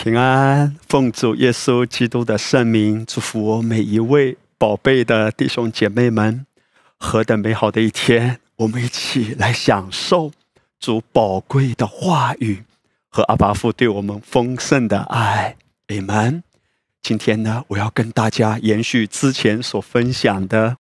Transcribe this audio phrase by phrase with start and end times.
[0.00, 6.46] 平安，奉主耶稣基督的圣名，祝福我每一位宝贝的弟兄姐妹们。
[7.00, 8.38] 何等美好的一天！
[8.58, 10.30] 我们一起来享受
[10.78, 12.62] 主宝贵的话语
[13.08, 15.56] 和阿巴父对我们丰盛的爱。
[15.88, 16.44] 你们。
[17.02, 20.76] 今天呢，我要跟大家延续之前所分享的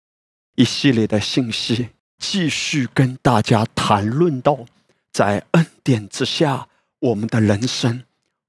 [0.56, 4.66] 一系列的信息，继续跟大家谈论到，
[5.10, 8.02] 在恩典之下，我们的人生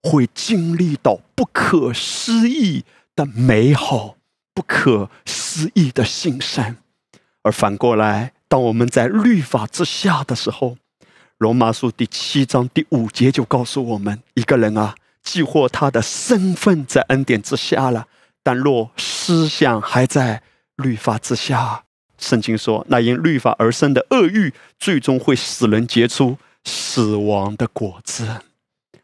[0.09, 4.15] 会经历到不可思议的美好，
[4.53, 6.77] 不可思议的新生。
[7.41, 10.69] 而反过来，当我们在律法之下的时候，
[11.37, 18.07] 《罗马书》第七章第五节就告诉我们：一个人啊，既或他的身份在恩典之下了，
[18.41, 20.41] 但若思想还在
[20.77, 21.83] 律法之下，
[22.17, 28.41] 圣经说，那因律法而生的恶欲，最终会使人结出死亡的果子。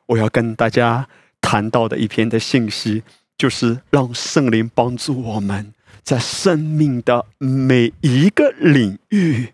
[0.07, 1.07] 我要跟大家
[1.41, 3.03] 谈到的一篇的信息，
[3.37, 5.73] 就是让圣灵帮助我们。
[6.03, 9.53] 在生命的每一个领域，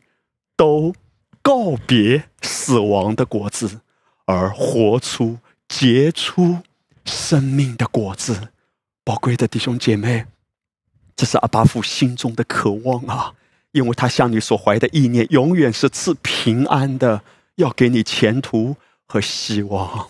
[0.57, 0.95] 都
[1.43, 3.81] 告别死亡的果子，
[4.25, 6.57] 而活出结出
[7.05, 8.49] 生命的果子。
[9.03, 10.25] 宝贵的弟兄姐妹，
[11.15, 13.33] 这是阿巴父心中的渴望啊！
[13.71, 17.21] 因为他向你所怀的意念，永远是赐平安的，
[17.55, 20.09] 要给你前途和希望。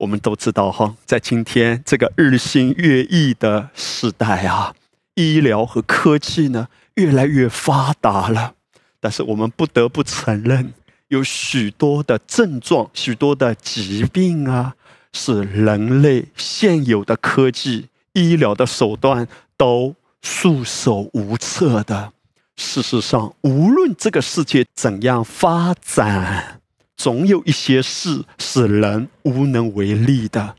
[0.00, 4.74] 我们都知道哈，在今天这个日新月异的时代啊。
[5.14, 8.54] 医疗和科技呢越来越发达了，
[8.98, 10.72] 但是我们不得不承认，
[11.08, 14.74] 有许多的症状、许多的疾病啊，
[15.12, 19.28] 是人类现有的科技、医疗的手段
[19.58, 22.12] 都束手无策的。
[22.56, 26.62] 事实上，无论这个世界怎样发展，
[27.00, 30.56] 总有一些事是人无能为力的，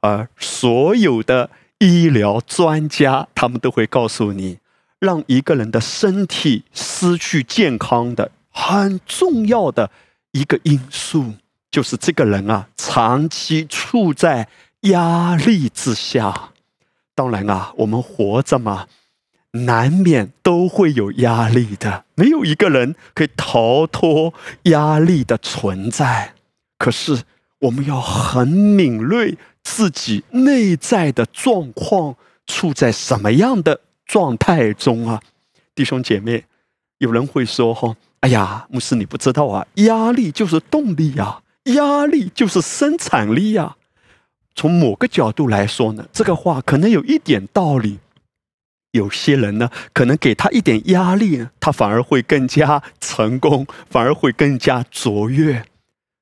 [0.00, 1.50] 而所有的。
[1.80, 4.58] 医疗专家他们都会告诉你，
[5.00, 9.90] 让一个人的身体失去健康的很重要的
[10.30, 11.34] 一个因素，
[11.70, 14.48] 就是这个人啊长期处在
[14.82, 16.52] 压力之下。
[17.14, 18.86] 当然啊，我们活着嘛，
[19.54, 24.34] 难免都会有压力的，没有一个人可以逃脱
[24.64, 26.34] 压力的存在。
[26.78, 27.22] 可是
[27.60, 29.36] 我们要很敏锐。
[29.66, 32.16] 自己内在的状况
[32.46, 35.22] 处在什么样的状态中啊，
[35.74, 36.44] 弟兄姐妹，
[36.98, 43.76] 有人会说哈，哎呀，牧师你不知道啊，压力就是动力呀，压力就是生产力呀。
[44.54, 47.98] 从某个角度来说呢，这个话可能有一点道理。
[48.94, 55.64] 有些人呢，可能给他一点压力，他反而会更加成功，反而会更加卓越。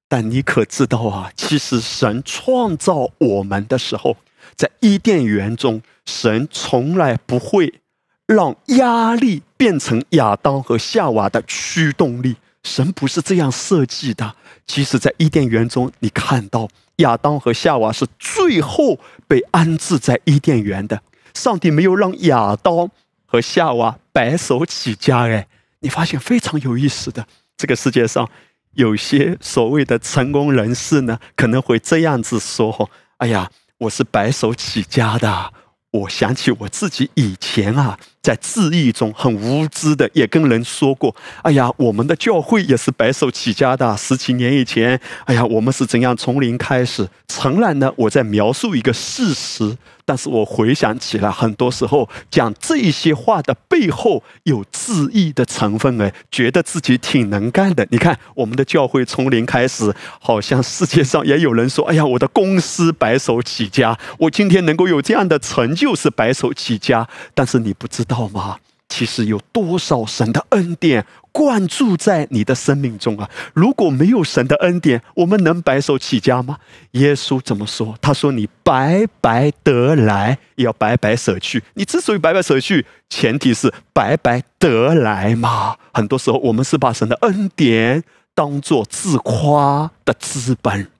[0.08, 1.30] 但你可知道啊？
[1.36, 4.16] 其实神创造我们的时候，
[4.56, 7.80] 在伊甸园中，神从来不会
[8.26, 12.36] 让压力变成亚当和夏娃的驱动力。
[12.64, 14.34] 神不是这样设计的。
[14.66, 21.02] 其实，在伊甸园中，你看到亚当和夏娃是最后被安置在伊甸园的。
[21.34, 22.90] 上帝没有让亚当
[23.24, 25.28] 和夏娃白手起家。
[25.28, 25.46] 哎，
[25.80, 27.26] 你发现非常有意思的，
[27.56, 28.28] 这个世界上。
[28.74, 35.52] 有些所谓的成功人士呢，可能会这样子说：“哎呀，我是白手起家的。”
[35.92, 43.96] 我想起我自己以前啊，在自义中很无知的，也跟人说过：“哎呀，我们的教会也是白手起家的。
[43.96, 49.76] 十几年以前，哎呀，我们是怎样从零开始？”诚然呢，我在描述一个事实。
[50.04, 57.86] 但是我回想起来，很多时候讲这些话的背后有自义的成分，哎，觉得自己挺能干的。
[57.90, 68.58] 你看，我们的教会从零开始，好像世界上也有人说：“哎呀，我的公司白手起家，我今天能够有这样的成就是白手起家。”但是你不知道知道吗？
[68.90, 73.30] 其实有多少神的恩典灌注在你的生命中啊！
[73.54, 76.58] 如果没有神的恩典，我们能白手起家吗？
[76.90, 77.96] 耶稣怎么说？
[78.02, 81.62] 他说：“你白白得来，也要白白舍去。
[81.72, 85.78] 你之所以白白舍去，前提是白白得来嘛。
[85.94, 88.04] 很多时候，我们是把神的恩典
[88.34, 90.91] 当做自夸的资本。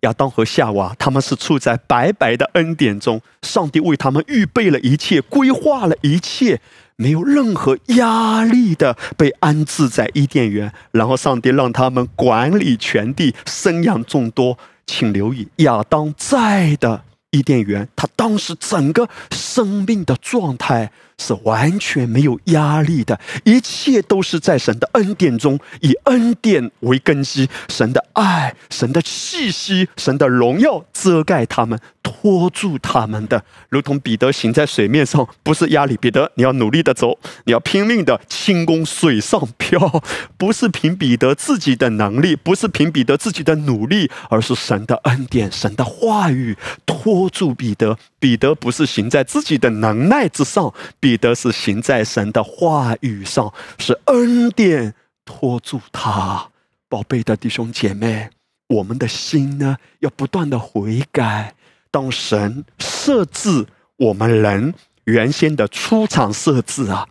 [0.00, 6.60] 亚当和夏娃，他们是处在白白的恩典中，上帝为他们预备了一切，规划了一切。”
[7.00, 14.58] 没有任何压力的被安置在伊甸园，然后上帝让他们管理全地，生养众多。
[14.84, 31.78] 请留意亚当在的伊甸园，他当时整个生命的状态是完全没有压力的，一切都是在神的恩典中，以恩典为根基，神的爱、神的气息、神的荣耀遮盖他们。
[32.00, 35.94] 拖住他们的，如同彼得行在水面上，不是压力。
[35.98, 40.02] 彼得，你要努力的走，你要拼命的轻功水上漂，
[40.38, 46.56] 不是凭彼得自己的能力，不是凭彼得自己的努力，而是神的恩典、神的话语
[46.86, 47.98] 拖住彼得。
[48.18, 54.94] 彼得不是行在自己的能耐之上，彼得是行在神的话语上，是恩典
[55.24, 56.50] 托住他。
[56.88, 58.30] 宝贝的弟兄姐妹，
[58.66, 61.54] 我们的心呢，要不断的悔改。
[61.90, 63.66] 当神设置
[63.96, 64.74] 我们人
[65.04, 67.08] 原先的出场设置啊，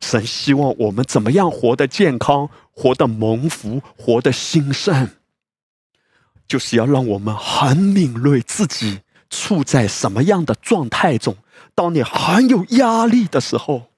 [0.00, 5.08] 神希望我们怎么样活得健康、活得蒙福、活得兴盛，
[6.46, 9.00] 就是要让我们很敏锐自己
[9.30, 11.36] 处在什么样的状态中。
[11.74, 13.90] 当你很有压力的时候，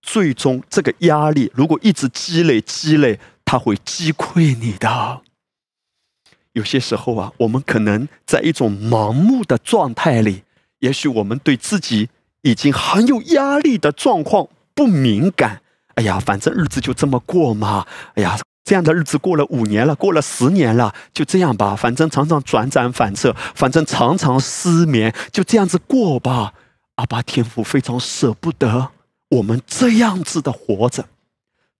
[0.00, 5.22] 最终这个压力如果一直积累、积累，它会击溃你的。
[6.52, 10.42] 有些时候啊，我们可能在一种盲目的状态里，
[10.80, 12.08] 也许我们对自己
[12.42, 15.62] 已经很有压力的状况不敏感。
[15.94, 17.86] 哎呀，反正日子就这么过嘛。
[18.14, 18.36] 哎呀，
[18.68, 21.74] 这样的日子过了五年了，过了十年了，就这样吧。
[21.74, 26.52] 反正常常辗转反侧，反正常常失眠，就这样子过吧。
[26.96, 28.90] 阿巴天父非常舍不得
[29.30, 31.06] 我们这样子的活着，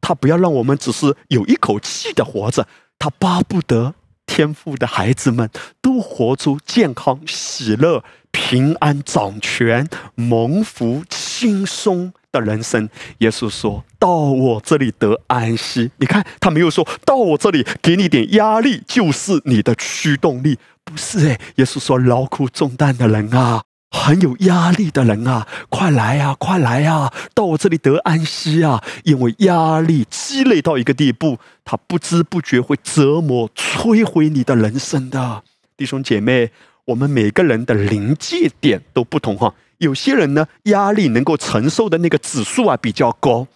[0.00, 2.66] 他不要让我们只是有一口气的活着，
[2.98, 3.94] 他巴不得。
[4.24, 5.50] 天父的孩子们
[5.82, 12.88] 都活出健康、喜乐、平安、掌权、蒙福、轻松的人生。
[13.18, 15.90] 耶稣说到我这里得安息。
[15.98, 23.62] 你看，他没有说到我这里给你点压力就是你的驱动力，不是诶，耶稣说劳苦重担的人啊。
[23.90, 28.84] 很有压力的人啊，快来呀，快来呀，到我这里得安息啊！
[29.04, 35.42] 因为压力积累到一个地步，他不知不觉会折磨、摧毁你的人生的。
[35.74, 36.50] 弟兄姐妹，
[36.84, 39.54] 我们每个人的临界点都不同哈。
[39.78, 43.46] 有些人呢，压力能够承受的那个指数啊比较高。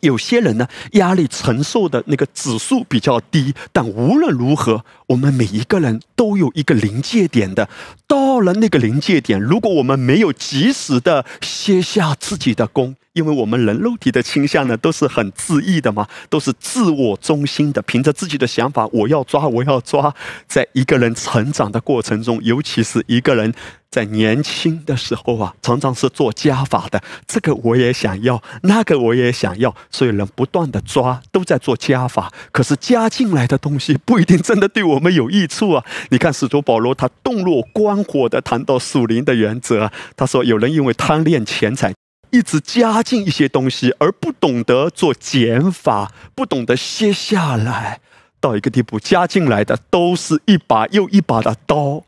[0.00, 7.70] 有些人呢，压力承受的那个指数比较低，但无论如何，我们每一个人都有一个临界点的。
[8.06, 20.14] 到了那个临界点，如果我们没有及时的歇下自己的功，因为我们人肉体的倾向呢，都是很自意的嘛，都是自我中心的，凭着自己的想法，我要抓，我要抓。
[20.46, 23.54] 在一个人成长的过程中，尤其是一个人
[23.94, 32.32] 在年轻的时候啊，常常是做加法的，这个我也想要，那个我也想要，所以人不断的抓，都在做加法。
[32.50, 35.84] 可是加进来的东西不一定真的对我们有益处啊！
[36.08, 41.94] 你看使徒保罗，他洞若观火的谈到属灵的原则，他说有人因为贪恋钱财。
[42.30, 48.00] 一直加进一些东西，而不懂得做减法，不懂得歇下来，
[48.40, 52.02] 到一个地步，加进来的都是一把又一把的刀，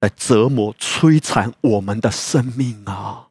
[0.00, 3.28] 来折磨、摧残我们的生命啊！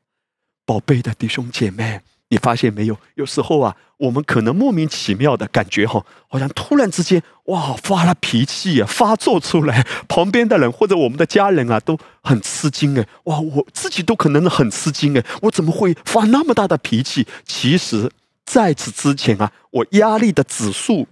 [0.65, 2.01] 宝贝的弟兄姐妹。
[2.30, 2.98] 你发现没有？
[3.13, 17.27] 有时候啊，我们可能莫名其妙的感觉哈，好像突然之间哇发了脾气啊，发作出来，旁边的人或者我们的家人啊都很吃惊哎，哇，我自己都可能很吃惊哎，我怎么会发那么大的脾气？
[17.46, 18.12] 其实
[18.43, 21.08] 在此之前啊，我压力的指数。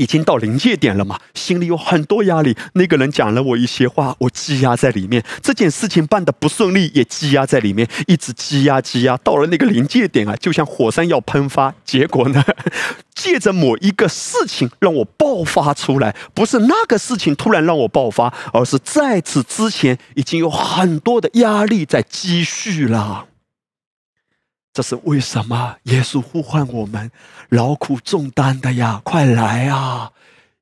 [0.00, 2.56] 已经到临界点了嘛，心里有很多压力。
[2.72, 5.22] 那个人讲了我一些话，我积压在里面。
[5.42, 11.74] 这件事情办的不顺利，也积压在里面，一直积压积压，到了那个临界点啊，就像火山要喷发。
[11.84, 12.42] 结果呢，
[13.14, 23.26] 借着某一个事情让我爆发出来，不是那个事情突然让我爆发，而是在此之前已经有很多的压力在积蓄了。
[24.72, 25.76] 这是为什么？
[25.84, 27.10] 耶稣呼唤我们
[27.48, 30.12] 劳苦重担的呀，快来啊！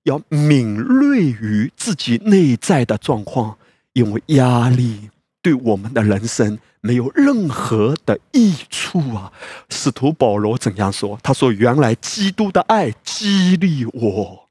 [0.05, 3.59] 要敏锐于自己内在的状况，
[3.93, 5.11] 因为压力
[5.43, 9.31] 对我们的人生没有任何的益处啊。
[9.69, 11.19] 使徒保罗怎样说？
[11.23, 14.49] 他说：“原来基督的爱激励我。”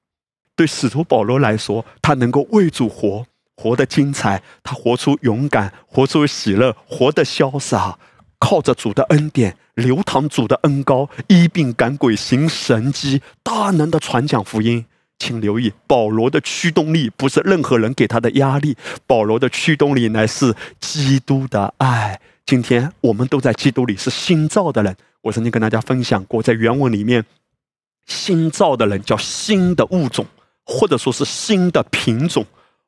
[0.55, 7.97] 对使徒保罗来说，他能够为主活，活得精彩，他活出勇敢，活出喜乐，活得潇洒。
[8.39, 14.85] 靠着主的恩典，流淌主的恩膏，医病赶鬼，行神迹，大能的传讲福音。
[15.19, 18.77] 请留意，保罗的驱动力不是任何人给他的压力，
[19.07, 22.19] 保罗的驱动力乃是基督的爱。
[22.45, 24.95] 今天我们都在基督里是新造的人。
[25.23, 27.25] 我曾经跟大家分享过，在原文里面，
[28.05, 30.23] 新造的人叫新的物种，
[30.63, 32.45] 或者说是新的品种。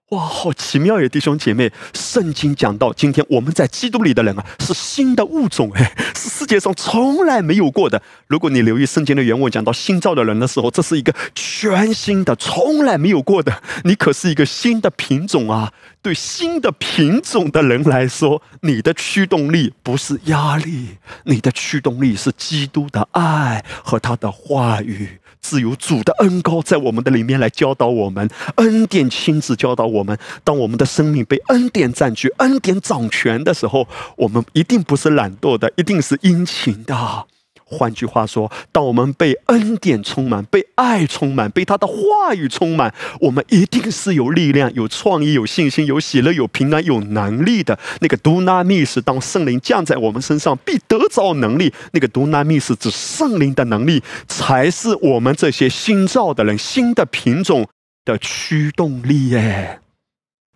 [0.09, 1.71] 哇，好奇妙耶，弟兄姐妹！
[1.93, 8.01] 圣经讲到，今天我们在基督里的人啊，是新的物种，哎，是世界上从来没有过的。
[8.25, 13.61] 如果你留意圣经的原文，讲到新造的人的时候，这是一个全新的、从来没有过的。
[13.83, 15.71] 你可是一个新的品种啊！
[16.01, 25.19] 对新的品种的人来说，你的驱动力不是压力，你的驱动力是基督的爱和他的话语。
[25.41, 30.17] 自有主的恩高在我们的里面来教导我们，恩典亲自教导我们。
[30.43, 37.25] 当我们的生命被恩典占据、恩典掌权的时候，我们一定不是懒惰的，一定是殷勤的。
[37.69, 47.77] 换句话说，当我们被恩典充满、被爱充满、被他的话语充满，我们一定是有力量、有创意、有信心、有喜乐、有平安、有能力的。
[48.01, 51.71] 那个都纳密是当圣灵降在我们身上，必得着能力。
[51.91, 57.67] 那个都纳密是指圣灵的能力，才是我们这些新造的人、新的品种
[58.03, 59.79] 的驱动力耶。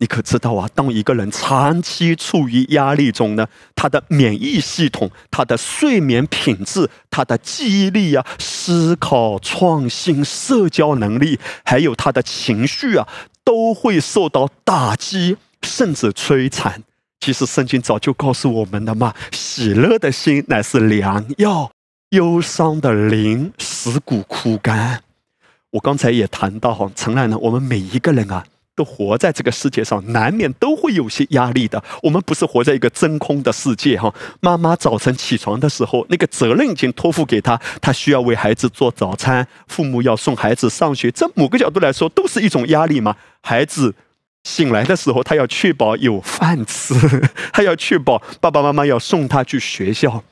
[0.03, 0.69] 你可知道啊？
[0.75, 13.07] 当一个人长期处于压力中呢，他的免疫系统、他的睡眠品质、他的记忆力啊、思考、创新、社交能力，还有他的情绪啊，
[13.45, 16.83] 都会受到打击，甚至摧残。
[17.21, 21.71] 其实圣经早就告诉我们了嘛：喜乐的心乃是良药，
[22.09, 25.01] 忧伤的灵使骨枯干。
[25.71, 28.43] 我刚才也谈到哈，诚然呢，我们每一个人啊。
[28.75, 31.83] 都活在这个世界上，难免都会有些压力的。
[32.01, 34.13] 我们不是活在一个真空的世界哈。
[34.41, 43.15] 妈妈早晨起床的时候，那个责任已经托付给他，他需要为孩子做早餐，父母要送孩子上学，这某个角度来说都是一种压力嘛。
[43.41, 43.93] 孩子
[44.43, 46.93] 醒来的时候，他要确保有饭吃，
[47.53, 50.23] 他要确保爸爸妈妈要送他去学校。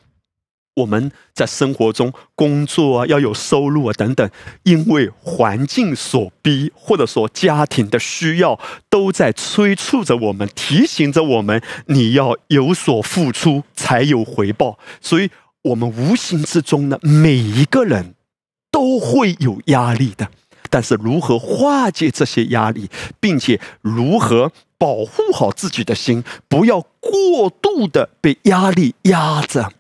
[0.75, 4.29] 我们在生活中工作啊，要有收入啊，等等，
[4.63, 8.57] 因为环境所逼，或者说家庭的需要，
[8.89, 14.79] 都在催促着我们，提醒着我们，你要有所付出才有回报。
[15.01, 15.29] 所以，
[15.63, 18.15] 我们无形之中呢，每一个人
[18.71, 20.29] 都会有压力的。
[20.69, 29.73] 但是，如何化解这些压力，并且如何保护好自己的心，不要过度的被压力压着。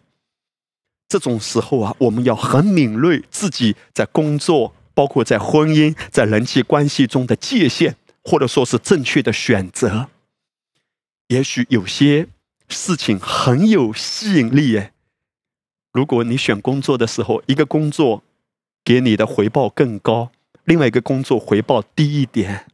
[1.11, 10.07] 这种时候啊，我们要很敏锐自己在工作，包括在婚姻、在人际关系中的界限，或者说是正确的选择。
[11.27, 12.29] 也许有些
[12.69, 14.93] 事情很有吸引力诶，
[15.91, 18.23] 如果你选工作的时候，一个工作
[18.85, 20.31] 给你的回报更高，
[20.63, 22.67] 另外一个工作回报低一点，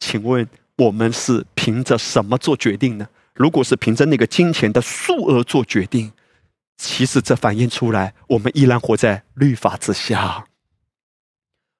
[0.00, 3.06] 请问我们是凭着什么做决定呢？
[3.34, 6.10] 如果是凭着那个金钱的数额做决定？
[6.76, 10.46] 其实这反映出来，我们依然活在律法之下。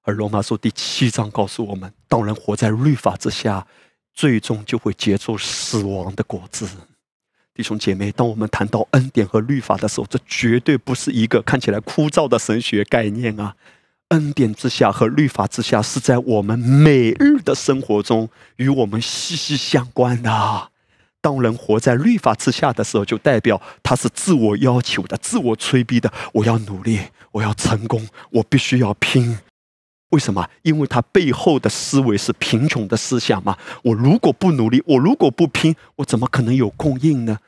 [0.03, 3.67] 而罗马书第七章告诉我们，当人活在律法之下，
[4.15, 6.69] 最终就会结出死亡的果子。
[7.53, 13.57] 弟兄姐妹，当我们谈到恩典和律法的时候，这绝对不是一个看起来枯燥的神学概念啊！
[14.09, 20.71] 恩典之下和律法之下，是在我们每日的生活中与我们息息相关的。
[21.27, 26.13] 当人活在律法之下的时候，就代表他是自我要求的、自我催逼的。
[26.33, 27.01] 我要努力，
[27.33, 29.37] 我要成功，我必须要拼。
[30.11, 30.49] 为什么？
[30.63, 33.59] 因为他背后的思维是贫穷的思想嘛。
[33.83, 37.41] 我如果不努力，我如果不拼，我怎么可能有供应呢？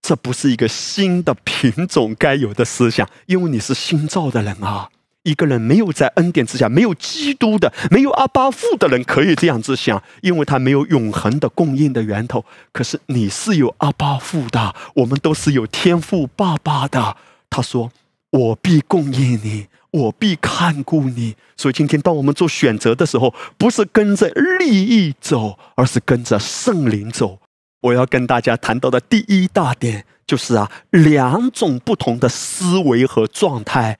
[0.00, 4.88] 这不是一个新的品种该有的思想，因为你是新造的人啊。
[5.24, 12.44] 一个人没有在恩典之下，没有基督的，没有阿巴父的人，可以这样子想，因为他没有永恒的供应的源头。
[12.72, 17.16] 可是你是有阿巴父的，我们都是有天赋爸爸的。
[17.48, 17.92] 他说
[18.30, 27.38] ：“我必供应你，我必看顾你。”所以今天当我们做选择的时候，不是跟着利益走，而是跟着圣灵走。
[27.82, 33.98] 我要跟大家谈到的第一大点就是啊，两种不同的思维和状态。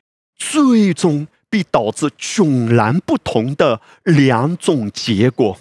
[0.51, 5.57] 最终必导致迥然不同的两种结果，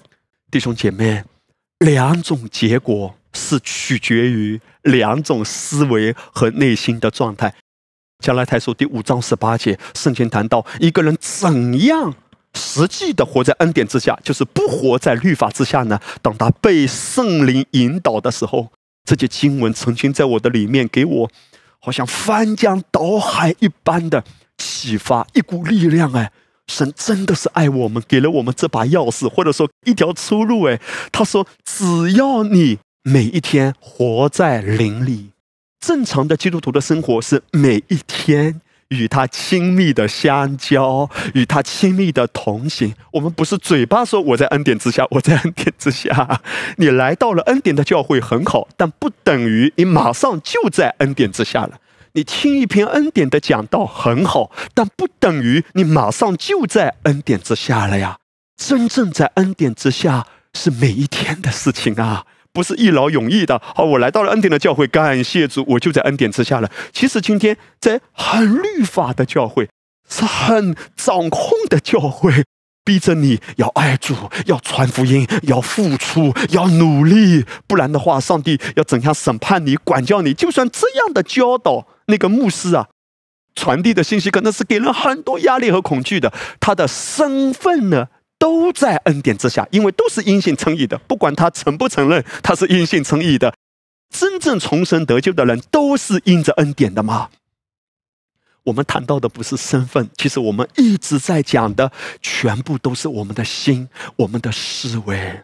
[0.49, 1.23] 弟兄姐妹，
[1.79, 7.53] 两种结果是取决于两种思维和内心的状态。
[8.23, 12.13] 加拉太书第五章十八节，圣经谈到一个人怎样
[12.55, 15.99] 实际的活在恩典之下，就是不活在律法之下呢？
[16.23, 18.71] 当他被圣灵引导的时候，
[19.05, 21.29] 这些经文曾经在我的里面给我，
[21.79, 24.23] 好像翻江倒海一般的。
[24.61, 26.31] 启发一股力量，哎，
[26.67, 30.79] 神真的是爱我们，给了我们这把钥匙，或者说一条出路，哎，
[31.11, 35.31] 他说，只要你每一天活在灵里，
[35.79, 42.93] 正常的基督徒的生活是每一天与他亲密的相交，与他亲密的同行。
[43.11, 46.41] 我们不是嘴巴说我在恩典之下，我在恩典之下。
[46.77, 51.79] 你来到了恩典的教会很好，但不等于你马上就在恩典之下了。
[52.13, 58.17] 你听一篇恩典的讲道很好，但不等于你马上就在恩典之下了呀。
[58.57, 62.25] 真正在恩典之下是每一天的事情啊。
[62.53, 63.61] 不是一劳永逸的。
[63.63, 66.69] 好，我来到了恩典的教会，感谢主，我就在恩典之下了。
[66.91, 69.69] 其实今天在很律法的教会，
[70.09, 72.43] 是很掌控的教会，
[72.83, 74.13] 逼着你要爱主，
[74.47, 80.33] 要传福音，要付出，要努力，不然的话，上帝要怎样审判你、管教你？
[80.33, 82.87] 就算这样的教导，那个牧师啊，
[83.55, 86.31] 传递的信息可能是给人很多压力和恐惧的。
[86.59, 88.09] 他的身份呢？
[88.37, 90.97] 都在恩典之下，因为都是因信称义的。
[91.07, 93.53] 不管他承不承认他是因信称义的，
[94.09, 97.29] 真正重生得救的人都是因着恩典的吗？
[98.63, 105.43] 我们谈到的不是身份，其实我们一直在讲的，全部都是我们的心、我们的思维。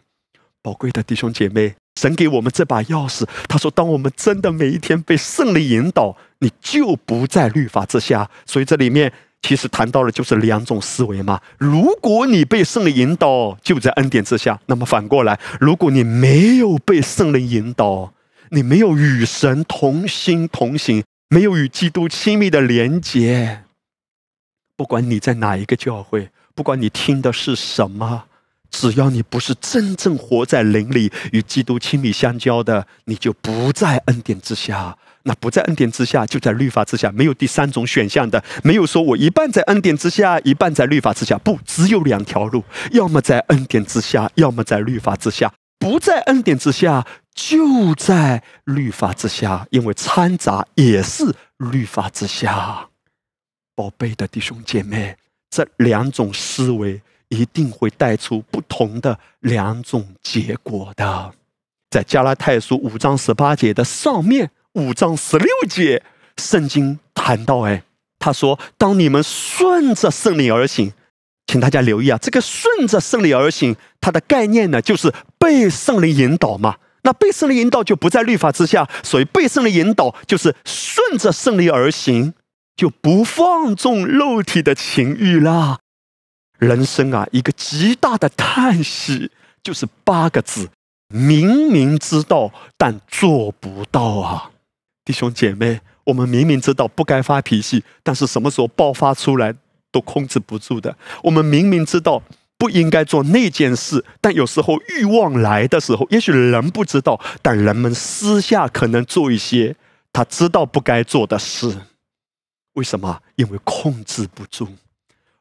[0.60, 8.30] 宝贵的弟兄姐妹，神给我们这把钥匙，他说：当我们真的每一天被圣灵引导，你就不在律法之下。
[8.46, 9.12] 所以这里面。
[9.40, 11.40] 其实谈到的就是两种思维嘛。
[11.58, 18.12] 如果你被圣灵引导，就在恩典之下；那么反过来，如果你没有被圣灵引导，
[18.50, 23.62] 你没有与神同心同行，没有与基督亲密的连结，
[24.76, 28.24] 不管你在哪一个教会，不管你听的是什么，
[28.70, 34.96] 只要你不是真正活在灵里，与基督亲密相交的，你就不在恩典之下。
[35.24, 38.42] 那不在恩典之下，就在律法之下，没有第三种选项的。
[38.62, 45.52] 没有说我一半在恩典之下，一半在律法之下，不，只有两条路：要么在恩典之下，要么在律法之下。
[45.78, 52.88] 不在恩典之下，就在律法之下，因为掺杂也是律法之下。
[53.74, 55.16] 宝贝的弟兄姐妹，
[55.50, 61.32] 这两种思维一定会带出不同的两种结果的。
[61.90, 64.50] 在加拉太书五章十八节的上面。
[64.74, 66.04] 五章十六节，
[66.36, 67.82] 圣经谈到，哎，
[68.20, 70.92] 他说：“当你们顺着圣灵而行，
[71.48, 76.76] 请大家留意啊，这个顺着圣灵而行，它的概念呢，就是被圣灵引导嘛。
[77.02, 82.34] 那被圣灵引导就不在律法之下，所以被圣灵引导就是顺着圣灵而行，
[82.76, 85.78] 就不放纵肉体的情欲啦。
[86.58, 89.30] 人生啊，一个极大的叹息，
[89.62, 90.68] 就是八个字：
[91.08, 94.50] 明明知道，但做不到啊。”
[95.04, 99.54] 弟兄姐妹，我们明明知道不该发脾气，但是什么时候爆发出来
[99.90, 100.96] 都控制不住的。
[101.22, 102.22] 我们明明知道
[102.58, 109.76] 不应该做那件事，但有时候欲望来的时候，也许人不知道，但人们私下可能做一些
[110.12, 111.74] 他知道不该做的事。
[112.74, 113.22] 为什么？
[113.36, 114.68] 因为控制不住。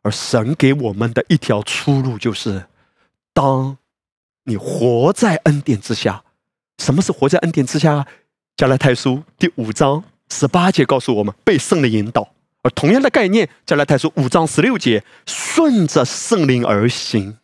[0.04, 2.66] 而神给我们的一条出路就是：
[3.34, 3.78] 当
[4.44, 6.24] 你活在恩典之下，
[6.78, 8.06] 什么是活在恩典之下？
[8.56, 12.34] 加拉太书第五章十八节告诉我们，被圣灵引导。
[12.64, 17.38] 而同样的概念，加拉太书五章十六节，顺着圣灵而行。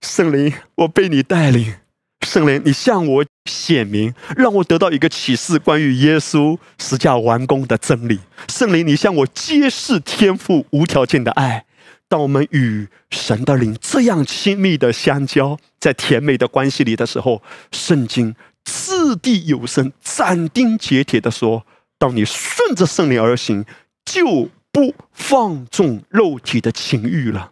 [0.00, 1.74] 圣灵，我被你带领。
[2.20, 8.20] 圣灵，你向我显明，让我得到一个启示，关于耶稣十架完工的真理。
[8.48, 11.64] 圣灵，你向我揭示天赋无条件的爱。
[12.12, 18.36] 当我们与神的灵这样亲密的相交，在甜美的关系里的时候，圣经。
[18.64, 21.66] 掷地有声、斩钉截铁的说
[21.98, 23.64] ：“当你顺着圣灵而行，
[24.04, 27.50] 就不放纵肉体的情欲了。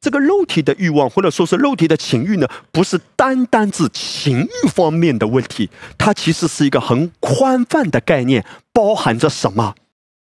[0.00, 9.74] 这个肉体的欲望，或者说是肉体的情欲呢，不是单单指情欲方面的问题，它其实是一个很宽泛的概念，包含着什么？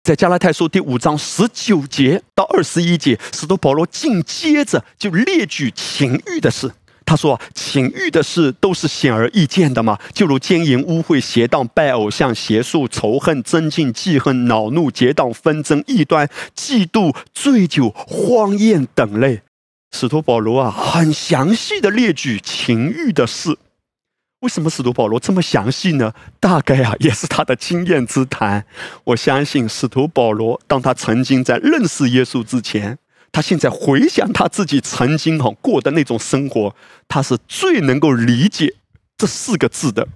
[0.03, 6.69] 在加拉太书第五章十九节到二十一节，使徒保罗紧接着就列举情欲的事。”
[7.07, 19.43] 他说：“情欲的事都是显而易见的嘛，就如奸淫、污秽、邪荡、拜偶像、邪术、仇恨、增进、记恨、恼怒、结党、纷争、异端、嫉妒、醉酒、荒宴等类。”
[19.95, 23.57] 使徒保罗啊，很详细的列举情欲的事。
[24.43, 26.13] 为什么使徒保罗这么详细呢？
[26.41, 28.65] 大概啊，也是他的经验之谈。
[29.05, 32.99] 我相信使徒保罗，当他曾经在认识耶稣之前。
[33.31, 36.75] 他现在回想他自己曾经哈过的那种生活，
[37.07, 38.75] 他是最能够理解
[39.17, 40.07] 这四个字的，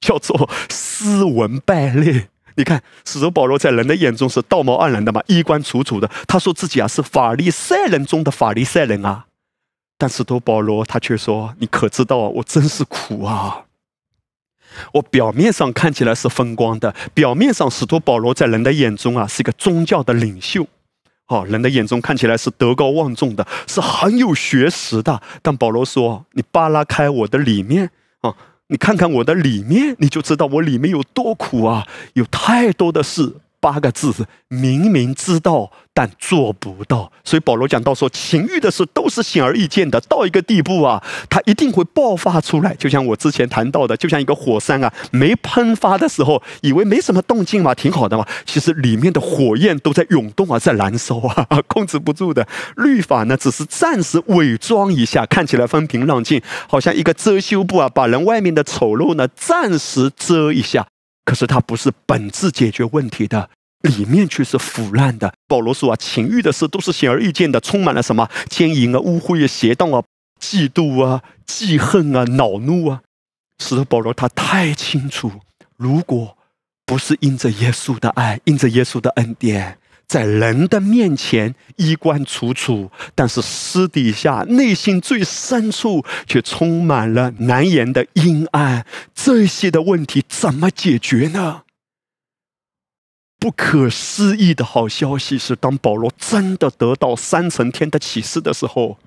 [0.00, 2.28] 叫做斯文败类。
[2.54, 6.10] 你看，使徒保罗在人的眼中是道貌岸然的嘛，衣冠楚楚的。
[6.26, 9.26] 他说自己啊是法利赛人中的法利赛人啊，
[9.98, 13.64] 但使徒保罗他却说：“你可知道我真是苦啊！
[14.94, 20.64] 我表面上看起来是风光的，表面上使徒保罗在人的眼中啊是一个宗教的领袖，
[21.26, 25.20] 哦，人的眼中看起来是德高望重的，是很有学识的。
[25.42, 28.32] 但保罗说：“你扒拉开我的里面啊，
[28.68, 31.84] 你看看我的里面，你就知道我里面有多苦啊，
[32.14, 34.12] 有太多的事。”八个字，
[34.48, 42.74] 明明知道但做不到，所以保罗讲到说，情欲的事都是显而易见的，到一个地步啊，它一定会爆发出来。
[42.74, 52.46] 就像我之前谈到的，就像一个火山啊，没喷发的时候，以为没什么动静嘛，挺好的嘛，其实里面的火焰都在涌动啊，在燃烧啊， 控制不住的。
[52.76, 60.86] 律法呢，只是暂时伪装一下，看起来风平浪静，好像一个遮羞布啊，把人外面的丑陋呢暂时遮一下。
[61.28, 63.50] 可是它不是本质解决问题的，
[63.82, 65.30] 里面却是腐烂的。
[65.46, 70.02] 保罗说啊，情欲的事都是显而易见的，充满了什么奸淫啊、污秽啊、邪道啊、
[70.40, 73.02] 嫉妒啊、记恨啊、恼怒啊。
[73.62, 75.30] 使得保罗他太清楚，
[75.76, 76.34] 如果
[76.86, 79.76] 不是因着耶稣的爱，因着耶稣的恩典。
[80.08, 88.86] 在人的面前衣冠楚楚，但是私底下内心最深处却充满了难言的阴暗。
[89.14, 91.64] 这些的问题怎么解决呢？
[93.38, 98.98] 不可思议的好消息是，当保罗真的得到三层天的启示的时候，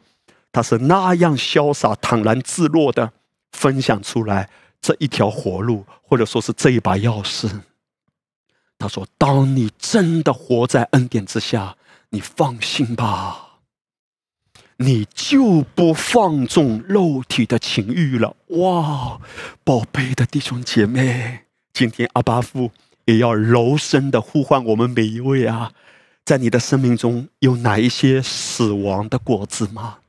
[0.52, 3.12] 他是那样潇洒、坦然自若的
[3.52, 4.48] 分享出来
[4.80, 7.50] 这一条活路，或者说是这一把钥匙。
[8.82, 11.76] 他说：“当你真的活在恩典之下，
[12.10, 13.60] 你放心吧，
[14.78, 19.22] 你就不放纵肉体的情欲了。”哇，
[19.64, 21.42] 宝贝的弟兄姐妹，
[21.72, 22.72] 今天阿巴夫
[23.06, 25.74] 也要柔声的呼唤我们每一位啊，
[26.26, 30.00] 在你的生命中有哪一些死亡的果子吗？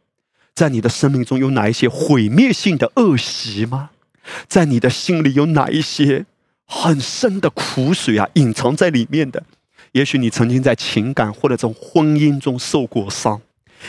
[0.54, 3.90] 在你的生命中有哪一些毁灭性的恶习吗？
[4.48, 6.24] 在你的心里有哪一些？
[6.74, 9.42] 很深的苦水啊，隐藏在里面的。
[9.92, 13.38] 也许你曾经在情感或者从婚姻中受过伤，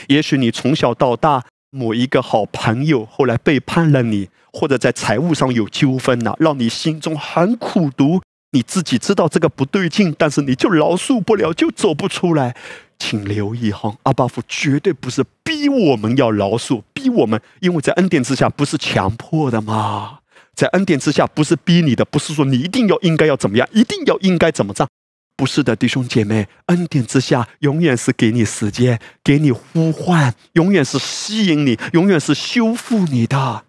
[0.08, 8.22] 也许你从小到大某一个好朋友后来背叛了你，或者在财务上有纠纷呐，让你心中很苦毒。
[8.52, 12.56] 你自己知道这个不对劲，但是你就饶恕不了，就走不出来。
[13.00, 20.19] 请留意哈，阿巴夫绝对不是逼我们要饶恕，逼我们，因为在恩典之下不是强迫的嘛。
[20.56, 24.88] 在恩典之下，不是逼你的，不是说你一定要应该要怎么样，一定要应该怎么着，
[25.36, 33.66] 不是的，弟兄姐妹，恩典之下永远是给你时间，给你呼唤，永远是吸引你，永远是修复你的。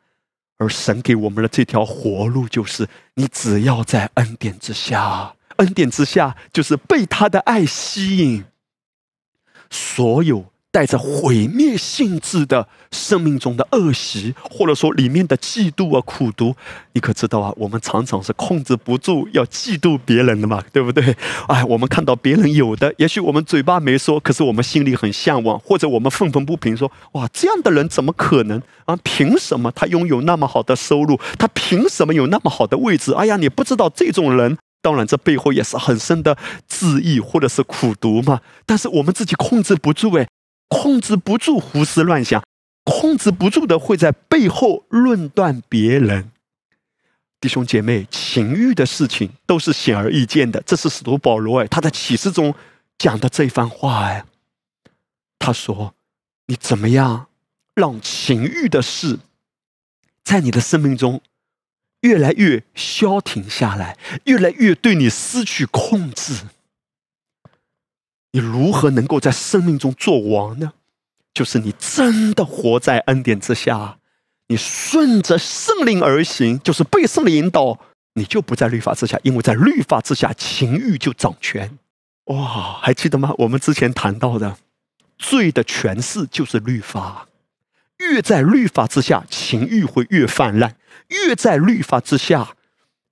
[0.59, 8.45] 而神给我们的这条活路，就是你只要在恩典之下，恩典之下就是被他的爱吸引，
[9.71, 10.54] 所有。
[10.75, 16.57] 带着毁灭性质的生命中的恶习，或者说里面的嫉妒啊、苦毒，
[16.95, 17.53] 你可知道啊？
[17.57, 21.17] 我们常常是控制不住要嫉妒别人的嘛， 对不对？
[21.47, 28.99] 哎，我们看到别人有的，也许我们嘴巴没说，可是我们心里很向往，或者我们愤愤不平，说：哇，这样的人怎么可能啊？
[29.05, 31.21] 凭什么他拥有那么好的收入？
[31.39, 33.13] 他凭什么有那么好的位置？
[33.13, 38.41] 哎呀，你不知道这种人，当然这背后也是很深的自义或者是苦毒嘛。
[38.67, 40.27] 但是我们自己控制不住，哎。
[40.75, 42.43] 控制不住胡思乱想，
[42.83, 46.33] 控制不住的会在背后论断别人。
[47.41, 50.61] 弟兄姐妹，情欲的事情都是显而易见的。
[50.67, 52.53] 这是使徒保罗哎，他在启示中
[52.99, 54.25] 讲的这番话哎。
[55.39, 55.95] 他说
[56.49, 57.29] ：“你怎么样
[57.75, 59.21] 让情欲的事
[60.25, 61.21] 在你的生命中
[62.01, 66.35] 越来越消停下来，越来越对你失去控制？”
[68.35, 70.73] 你如何能够在生命中做王呢？
[71.33, 73.99] 就是你真的活在恩典之下，
[74.49, 77.79] 你顺着圣灵而行，就是被圣灵引导，
[78.15, 81.79] 你就不在律法之下，因为在律法之下，情欲就掌权。
[82.25, 83.33] 哇，还记得吗？
[83.39, 84.57] 我们之前谈到的
[85.17, 87.29] 罪的诠释就是律法，
[87.99, 90.73] 越在律法之下，情欲会越泛滥；
[91.07, 92.57] 越在律法之下。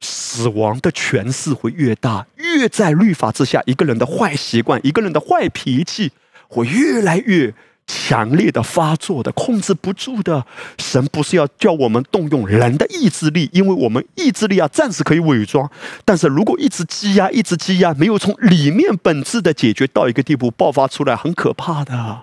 [0.02, 6.10] 死亡的权势会越大，越在律法之下，一个人的坏习惯，一个人的坏脾气，
[6.48, 7.54] 会越来越
[7.86, 10.44] 强烈的发作的，控制不住的。
[10.78, 15.70] 神不是要叫我们动用人的意志力，因为我们意志力啊，暂时可以伪装，
[16.04, 22.22] 但是如果一直积压，一直积压，没有从里面本质的解决到一个地步，爆发出来，很可怕的。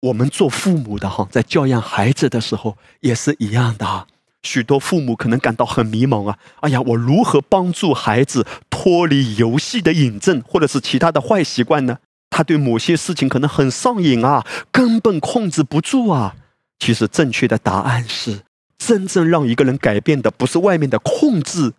[0.00, 4.06] 我们做父母的哈，在教养孩子的时候也是一样的。
[4.42, 6.38] 许多父母可能感到很迷茫啊！
[6.60, 11.98] 哎呀，我如何帮助孩子脱离游戏的瘾症，或者是其他的坏习惯呢？
[12.30, 16.34] 他对某些事情可能很上瘾啊，根本控制不住啊！
[16.78, 18.40] 其实正确的答案是，
[18.78, 21.74] 真正让一个人改变的，不是外面的控制，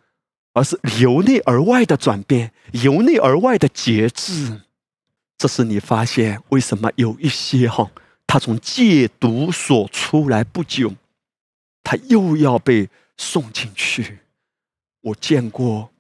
[0.53, 4.61] 而是由内而外的转变，由内而外的节制。
[5.37, 7.91] 这是你发现为什么有一些哈，
[8.25, 10.93] 他从戒毒所出来不久，
[11.83, 14.19] 他又要被送进去。
[15.01, 15.91] 我见过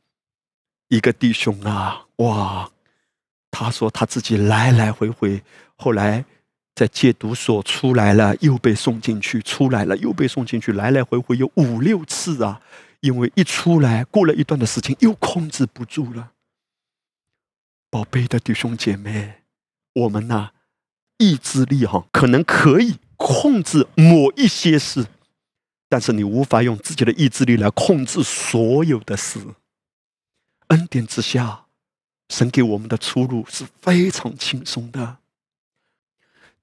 [0.87, 2.71] 一个弟兄啊，哇，
[3.51, 5.43] 他说他自己来来回回，
[5.75, 6.25] 后来。
[6.75, 12.59] 在戒毒所出来了，又被送进去；出来了，又被送进去，来来回回有五六次啊！
[13.01, 16.31] 因为一出来，过了一段的时间，又控制不住了。
[17.91, 19.43] 宝贝的弟兄姐妹，
[19.93, 20.53] 我们呐，
[21.19, 25.05] 意志力哈，可能可以控制某一些事，
[25.93, 29.39] 但是你无法用自己的意志力来控制所有的事。
[30.69, 31.65] 恩典之下，
[32.29, 35.17] 神给我们的出路是非常轻松的。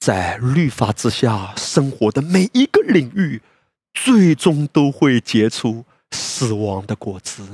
[0.00, 3.40] 在律法之下生活的每一个领域，
[3.94, 7.46] 最终都会结出死亡的果子。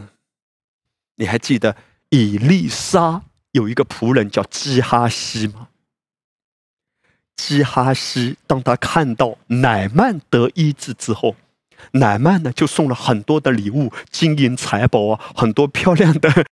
[1.16, 1.76] 你还记得
[2.08, 5.68] 以利沙有一个仆人叫基哈西吗？
[7.36, 11.36] 基哈西当他看到乃曼得医治之后，
[11.92, 16.44] 乃曼呢就送了很多的礼物，金银财宝啊，很多漂亮的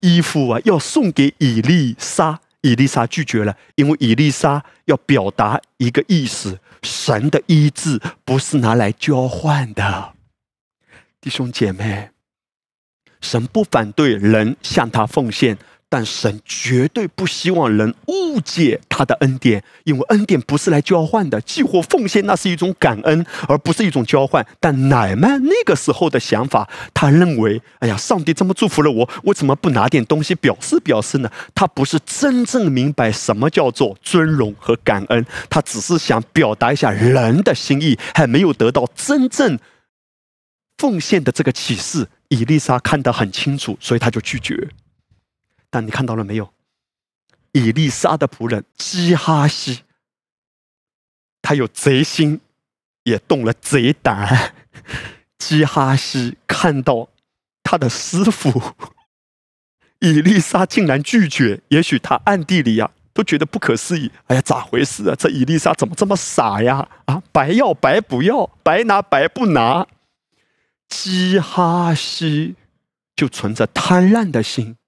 [0.00, 2.40] 衣服啊，要送给以利沙。
[2.62, 10.14] 以丽莎拒绝了，因为以丽莎要表达一个意思：神的医治不是拿来交换的。
[11.20, 12.10] 弟兄姐妹，
[13.20, 15.56] 神不反对人向他奉献。
[15.88, 24.44] 但神绝对不希望人误解他的恩典，因为恩典不是来交换的，寄或奉献那是一种感恩，而不是一种交换。
[24.58, 31.30] 但乃曼那个时候的想法，他认为：哎呀，上帝这么祝福了我，我怎么不拿点东西表示表示呢？
[31.54, 39.56] 他不是真正明白什么叫做尊荣和感恩，他只是想表达一下人的心意，还没有得到真正
[40.78, 42.08] 奉献的这个启示。
[42.28, 44.68] 伊丽莎看得很清楚，所以他就拒绝。
[45.76, 46.50] 但你看到了没有？
[47.52, 49.82] 以利沙的仆人基哈西，
[51.42, 52.40] 他有贼心，
[53.02, 54.54] 也动了贼胆。
[55.36, 57.10] 基哈西看到
[57.62, 58.72] 他的师傅
[59.98, 64.10] 以利沙竟然拒绝，也许他暗地里呀都觉得不可思议。
[64.28, 65.14] 哎呀，咋回事啊？
[65.14, 66.88] 这以利沙怎么这么傻呀？
[67.04, 69.86] 啊，白要白不要，白拿白不拿。
[70.88, 72.56] 基哈西
[73.14, 74.78] 就存着贪婪的心。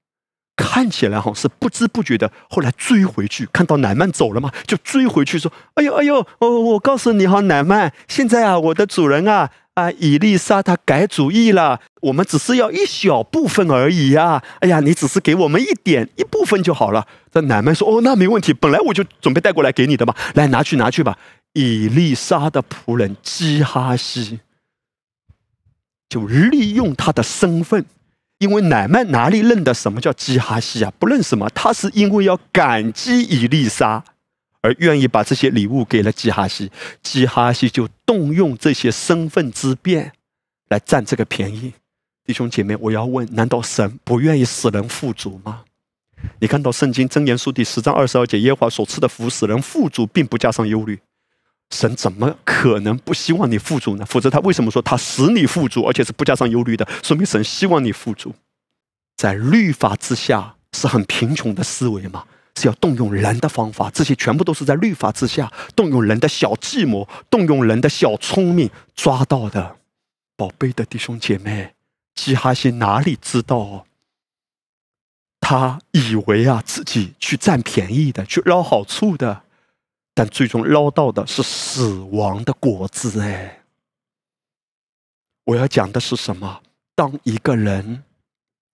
[0.58, 14.42] 看起来哈是不知不觉的，后来追回去，看到乃曼走了嘛，就追回去说：“哎呦哎呦，哦，我告诉你哈，乃曼，现在啊，我的主人啊啊，以丽莎他改主意了，我们只是要一小部分而已呀。
[14.58, 21.16] 哎呀，你只是给我们一点一部分就好了。”这乃曼说：“哦，那没问题，本来我就准备带过来给你的嘛，来拿去拿去吧。”
[21.54, 24.40] 以丽莎的仆人基哈西
[26.08, 27.86] 就利用他的身份。
[28.38, 30.92] 因为乃曼哪里认得什么叫基哈西啊？
[30.98, 31.48] 不认识吗？
[31.54, 34.04] 他是因为要感激以利沙，
[34.60, 36.70] 而愿意把这些礼物给了基哈西。
[37.02, 40.12] 基哈西就动用这些身份之便
[40.68, 41.72] 来占这个便宜。
[42.24, 45.64] 弟兄姐妹，我要问：难道神不愿意使人富足吗？
[46.40, 50.98] 你看到圣经箴言书第十章二十二节，耶和华所赐的福使人富足，并不加上忧虑。
[51.70, 54.06] 神怎么可能不希望你富足呢？
[54.06, 56.88] 否则他为什么说他使你富足，而且是不加上忧虑的？
[57.02, 58.34] 说明神希望你富足。
[59.16, 62.24] 在律法之下是很贫穷的思维嘛？
[62.56, 69.76] 是要动用人的方法，这些全部都是在律法之下动用人的小计谋、动用人的小聪明抓到的。
[70.36, 71.74] 宝贝的弟兄姐妹，
[72.14, 73.84] 基哈西哪里知道？
[75.40, 79.42] 他以为啊自己去占便宜的，去捞好处的。
[80.18, 83.60] 但最终捞到的是死亡的果子哎！
[85.44, 86.60] 我要讲的是什么？
[86.96, 88.02] 当一个人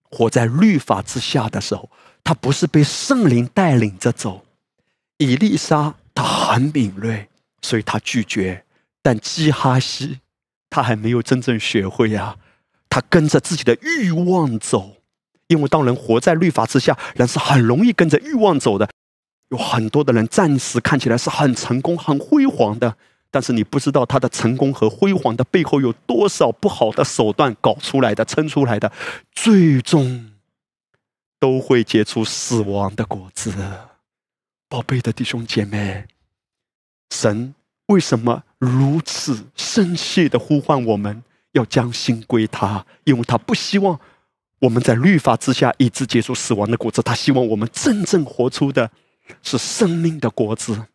[0.04, 1.90] 活在律法之下的时候，
[2.24, 4.46] 他不是被圣灵带领着走。
[5.18, 7.28] 以丽莎她很敏锐，
[7.62, 8.64] 所以她拒绝。
[9.02, 10.22] 但基哈西
[10.70, 12.38] 他还没有真正学会呀，
[12.88, 14.96] 他跟着自己的欲望走。
[15.48, 18.90] 因为当人活在律法之下，人是很容易跟着欲望走的。
[19.54, 22.98] 有很多的人暂时看起来是很成功、很辉煌的，
[23.30, 28.92] 但是你不知道他的成功和辉煌的背后有多少不好的手段搞出来的、撑出来的，
[29.32, 30.32] 最终
[31.39, 33.54] 都会结出死亡的果子。
[34.68, 36.08] 宝贝的弟兄姐妹，
[37.12, 37.54] 神
[37.86, 42.84] 为什么如此生气的呼唤我们要将心归他？
[43.04, 44.00] 因为他不希望
[44.58, 48.89] 我们在律法之下一直结出死亡的果子，他希望我们真正活出的。
[49.42, 50.86] 是生命的果子。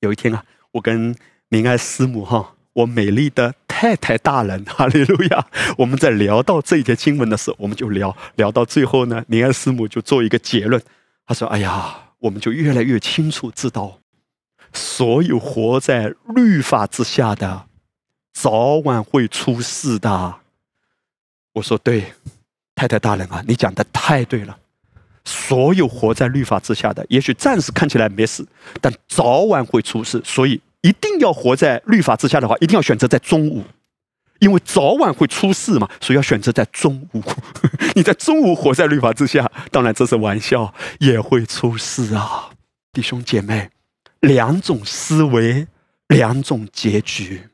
[0.00, 1.16] 有一天啊，我跟
[1.48, 5.46] 明爱师母哈，我美丽的太太大人， 哈利路亚！
[5.78, 10.82] 我们在聊到这一节经文的时候，我们就聊聊到最后呢，尼尔师母就做一个结论，
[11.26, 14.00] 她说：“哎呀，我们就越来越清楚知道，
[14.72, 17.66] 所有活在律法之下的，
[18.32, 20.40] 早晚会出事的。”
[21.54, 22.12] 我说：“对，
[22.74, 24.58] 太太大人啊，你讲的太对了。
[25.26, 28.46] 所有活在律法之下的，也许暂时看起来没事，
[28.80, 33.64] 但早晚会出事，所以。”一定要活在律法之下的话，一定要选择在中午，
[34.38, 37.20] 因为早晚会出事嘛，所以要选择在中午。
[37.96, 42.50] 你在中午活在律法之下，当然这是玩笑，也会出事啊，
[42.92, 43.70] 弟兄姐妹，
[44.20, 45.66] 两种思维，
[46.06, 47.48] 两种结局。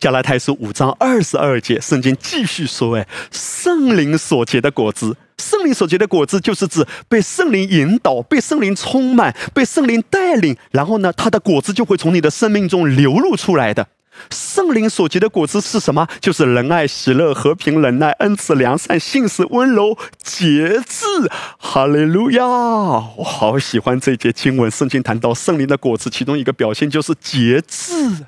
[0.00, 13.88] 加拉太书五章二十二节，圣经继续说：“哎，圣灵所结的果子，圣灵所结的果子，就是指被圣灵引导、被圣灵充满、被圣灵带领，然后呢，它的果子就会从你的生命中流露出来的。
[14.30, 16.06] 圣灵所结的果子是什么？
[16.20, 21.06] 就是仁爱、喜乐、和平、忍耐、恩慈、良善、信实、温柔、节制。
[21.58, 22.44] 哈利路亚！
[22.44, 28.26] 我好喜欢这节经文，圣经谈到圣灵的果子，其中一个表现就是节制。”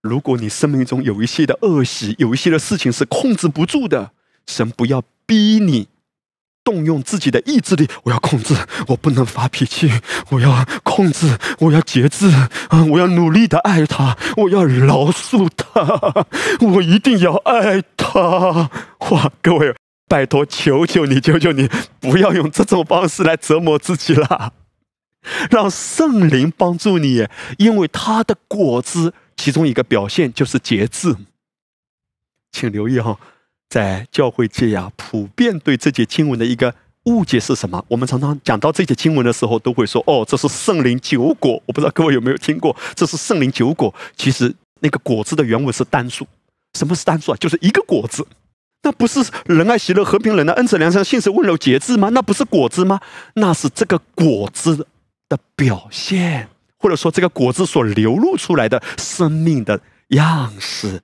[0.00, 4.12] 如果你生命中有一些的恶习，有一些的事情是控制不住的，
[4.46, 5.88] 神不要逼你
[6.64, 7.86] 动用自己的意志力。
[8.02, 8.56] 我要控制，
[8.88, 9.92] 我不能发脾气，
[10.30, 12.82] 我要控制，我要节制啊！
[12.90, 16.26] 我要努力的爱他，我要饶恕他，
[16.60, 18.70] 我一定要爱他。
[19.10, 19.76] 哇，各位，
[20.08, 21.68] 拜托，求求你，求求你，
[22.00, 24.54] 不要用这种方式来折磨自己了，
[25.50, 29.12] 让圣灵帮助你，因为他的果子。
[29.36, 31.16] 其中一个表现就是节制，
[32.52, 33.18] 请留意哈，
[33.68, 36.74] 在教会界呀，普遍对这节经文的一个
[37.04, 37.84] 误解是什么？
[37.88, 43.92] 我们常常讲到这节经文的时候，都会说：“哦，这是圣灵九果。”我不知道各位有没有听过，这是圣灵九果。
[44.16, 46.26] 其实那个果子的原文是单数。
[46.78, 47.36] 什么是单数啊？
[47.38, 48.26] 就是一个果子。
[48.82, 52.10] 那不是仁爱、喜乐、和平、忍耐、恩慈、良善、信实、温柔、节制吗？
[52.10, 53.00] 那不是果子吗？
[53.34, 54.86] 那是这个果子
[55.28, 56.48] 的表现。
[56.78, 61.00] 或者说，这个果子所流露出来的生命的样式，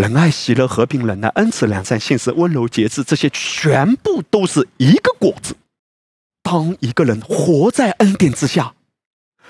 [0.00, 5.54] 仁爱、喜乐、和平、忍耐、恩慈、良善、信实、温柔、节制，这些全部都是一个果子。
[6.42, 8.72] 当一个人活在恩典之下，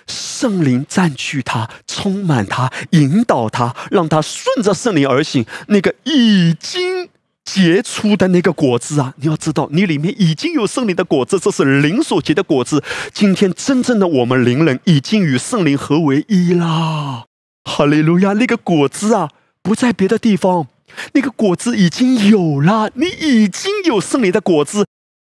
[0.08, 7.08] 圣灵占据他，充满他，引导他，让他顺着圣灵而行，那个已经。
[7.42, 12.84] 结出的那个果子啊，你要知道，你里面已经有圣灵的果子，这是灵所结的果子。
[13.12, 17.24] 今天真正的我们灵人已经与圣灵合为一啦！
[17.64, 18.34] 哈利路亚！
[18.34, 19.30] 那个果子啊，
[19.62, 20.66] 不在别的地方，
[21.12, 24.84] 那个果子已经有了，你已经有圣灵的果子。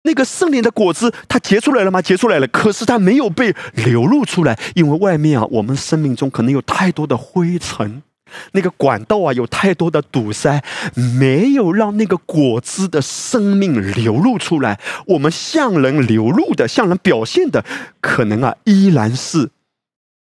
[0.03, 2.01] 那个圣灵的果子，它结出来了吗？
[2.01, 8.01] 结出来了，可是它没有被流露出来，因为外面啊，我们生命中可能有太多的灰尘。
[8.53, 10.63] 那个管道啊，有太多的堵塞，
[11.19, 14.79] 没有让那个果子的生命流露出来。
[15.07, 17.65] 我们向人流露的、向人表现的，
[17.99, 19.49] 可能啊，依然是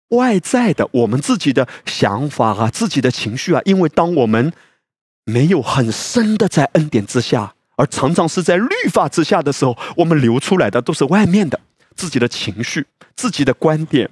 [0.09, 3.61] 外在的，我们自己的想法啊，自己的情绪啊。
[3.65, 4.53] 因为当我们
[5.25, 11.59] 没有很深的在恩典之下，而常常是在律法之下的时候，我们流出来的都是外面的
[11.97, 12.87] 自己的情绪、
[13.17, 14.09] 自己的观点、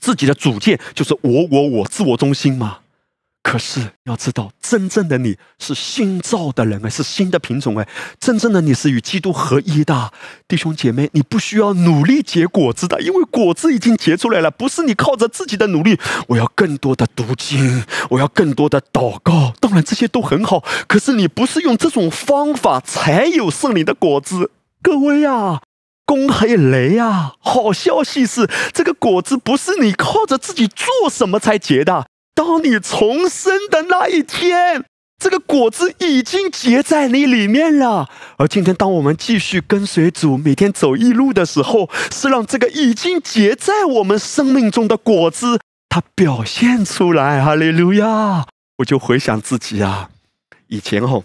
[0.00, 2.78] 自己的主见，就是我、我、我，自我中心嘛。
[3.44, 7.86] 可是要知道，真正的你是新造的人哎，是新的品种哎，
[8.18, 10.10] 真正的你是与基督合一的
[10.48, 14.50] 弟兄姐妹，你不需要努力结果子的，因为果子已经结出来了。
[14.50, 20.64] 不是你靠着自己的努力，我要更多的读经，我要更多的祷告，当然这些都很好。
[20.88, 24.50] 可是你不是用这种方法才有圣灵的果子。
[24.80, 25.60] 各位呀，
[26.06, 32.06] 公黑雷呀，好消息是，这个果子不是你靠着自己做什么才结的。
[32.34, 34.84] 当你重生的那一天，
[35.18, 38.10] 这个果子已经结在你里面了。
[38.36, 47.42] 而今天，当我们继续跟随主，每天走一路的时候，是让这个已经结在我们生命中的果子，它表现出来。
[47.42, 48.46] 哈利路亚！
[48.78, 50.10] 我就回想自己啊，
[50.66, 51.22] 以前哦，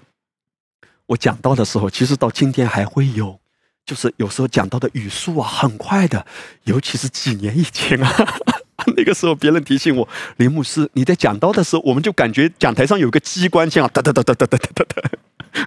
[1.07, 3.39] 我讲到的时候，其实到今天还会有，
[3.83, 6.27] 就是有时候讲到的语速啊，很快的，
[6.65, 8.37] 尤其是几年以前啊。
[8.97, 15.09] 那个时候，别人提醒我，林牧师，你在讲道的时候，我们就感觉讲台上有个机关枪，哒哒哒哒哒哒哒哒，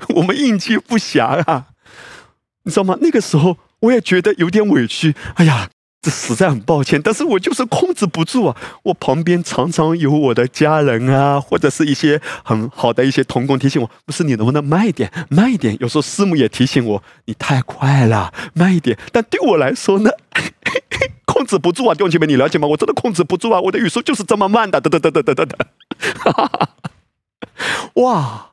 [0.16, 1.66] 我们应接不暇啊，
[2.64, 2.96] 你知道吗？
[3.00, 5.68] 那个时候我也觉得有点委屈，哎呀。
[6.04, 8.56] 这实在很抱歉，但是我就是控制不住啊！
[8.82, 15.76] 我旁边常常有我的家人啊，或者是一些很好的一些同工提醒我，不是你能不能慢一点，慢一点。
[15.78, 18.98] 有时候师母也提醒我，你太快了，慢一点。
[19.12, 20.10] 但对我来说呢，
[21.32, 21.94] 控制不住啊！
[21.94, 22.68] 弟兄姐妹，你了解吗？
[22.68, 23.58] 我真的控制不住啊！
[23.60, 26.68] 我的语速就是这么慢的，哒哒哒哒哒哒哒。
[28.02, 28.50] 哇，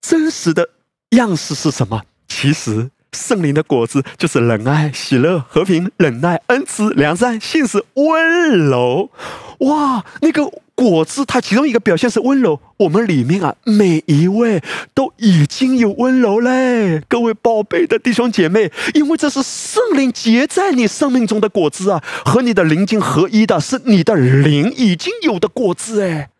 [0.00, 0.68] 真实的
[1.10, 2.02] 样式是什么？
[2.28, 9.10] 其实圣灵的果子就是仁爱、喜乐、和平、忍耐、恩慈、良善、信实、温柔。
[9.58, 10.48] 哇，那个。
[10.80, 12.58] 果子，它其中一个表现是温柔。
[12.78, 14.62] 我们里面啊，每一位
[14.94, 26.30] 都已经有温柔嘞，各位宝贝的弟兄姐妹，因为这是圣灵结在你生命中的果子啊，和你的灵经合一的，是你的灵已经有的果子哎。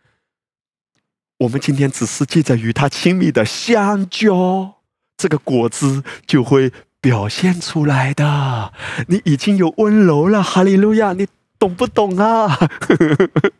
[1.40, 4.76] 我们今天只是借着与他亲密的相交，
[5.18, 6.72] 这个果子就会
[7.02, 8.72] 表现出来的。
[9.08, 11.12] 你已经有温柔了，哈利路亚！
[11.12, 11.26] 你
[11.58, 12.58] 懂不懂啊？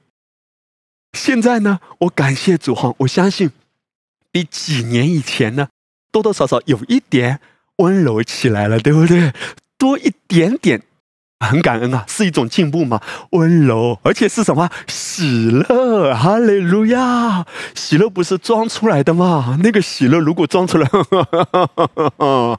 [1.12, 3.50] 现在呢，我感谢主哈，我相信
[4.30, 5.68] 比几年以前呢，
[6.12, 7.40] 多多少少有一点
[7.76, 9.32] 温柔起来了，对不对？
[9.76, 10.82] 多一点点，
[11.40, 13.00] 很感恩啊，是一种进步嘛。
[13.30, 14.70] 温柔，而且是什么？
[14.86, 17.46] 喜乐，哈利路亚！
[17.74, 19.58] 喜乐不是装出来的吗？
[19.62, 20.86] 那个喜乐如果装出来，
[22.18, 22.58] 哈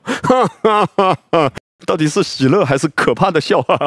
[0.61, 0.85] 哈
[1.31, 1.51] 哈
[1.85, 3.77] 到底是喜乐还是可怕的笑话？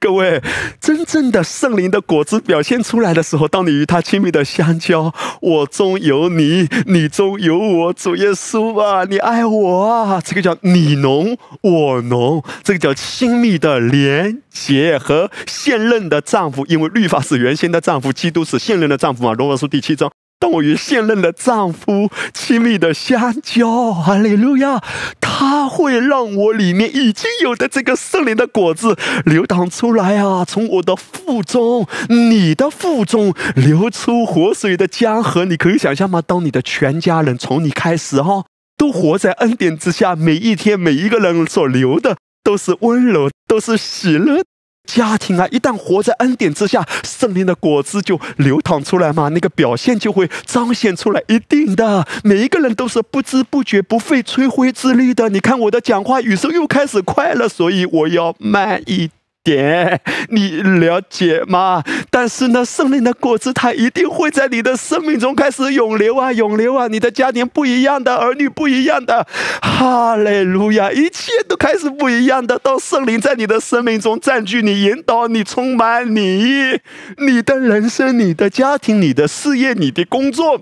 [0.00, 0.40] 各位，
[0.80, 20.08] 真正的圣灵的果子表现出来的时候，当你与他亲密的相交，我中有你，你中有我，主耶稣啊，你爱我啊，这个叫你浓我浓，这个叫亲密的连结和现任的丈夫，因为律法是原先的丈夫，基督是现任的丈夫嘛，罗马书第七章。
[20.40, 24.80] 当我与现任的丈夫亲密的相交，哈利路亚，
[25.20, 30.44] 他会让我里面已经有的这个圣灵的果子流淌出来啊！
[30.44, 36.22] 从我的腹中，你的腹中流出活水的江河，你可以想象吗？
[36.24, 38.44] 当你的全家人从你开始哈，
[38.76, 44.44] 都活在恩典之下，每一天每一个人所流的都是温柔，都是喜乐。
[44.88, 52.08] 家庭啊，一旦活在恩典之下，圣灵的果子就流淌出来嘛，那个表现就会彰显出来，一定的。
[52.24, 55.28] 每一个人都是不知不觉、不费吹灰之力的。
[55.28, 59.10] 你看我的讲话语速又开始快了，所以我要慢一。
[59.48, 61.82] 点，你了解吗？
[62.10, 66.86] 但是呢，圣灵的果子它一定会在你的生命中开始涌流啊，涌流啊！
[66.88, 69.26] 你的家庭不一样的，儿女不一样的，
[69.62, 72.58] 哈利路亚，一切都开始不一样的。
[72.58, 76.78] 当圣灵在你的生命中占据你、引导你、充满你，
[77.16, 80.60] 你的人生、你的家庭、你的事业、你的工作。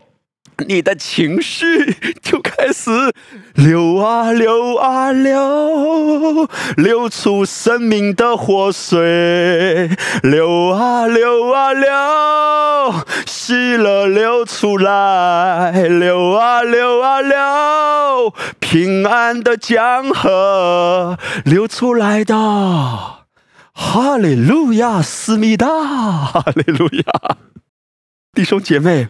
[0.67, 1.93] 你的情绪
[2.23, 2.91] 就开始
[3.55, 9.91] 流啊流啊流，流出生命的活水，
[10.23, 11.91] 流啊流啊流，
[13.27, 22.35] 喜乐流出来，流啊流啊流，平安的江河流出来的，
[23.75, 27.37] 哈利路亚，思密达，哈利路亚，
[28.33, 29.09] 弟兄姐妹。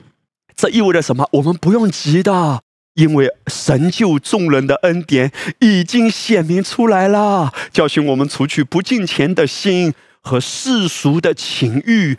[0.56, 1.28] 这意味着什么？
[1.32, 2.62] 我们不用急的，
[2.94, 5.30] 因为神救众人的恩典
[5.60, 9.92] 已经显明出来了，教训我们除去不敬虔的心
[10.22, 12.16] 和世俗的情欲。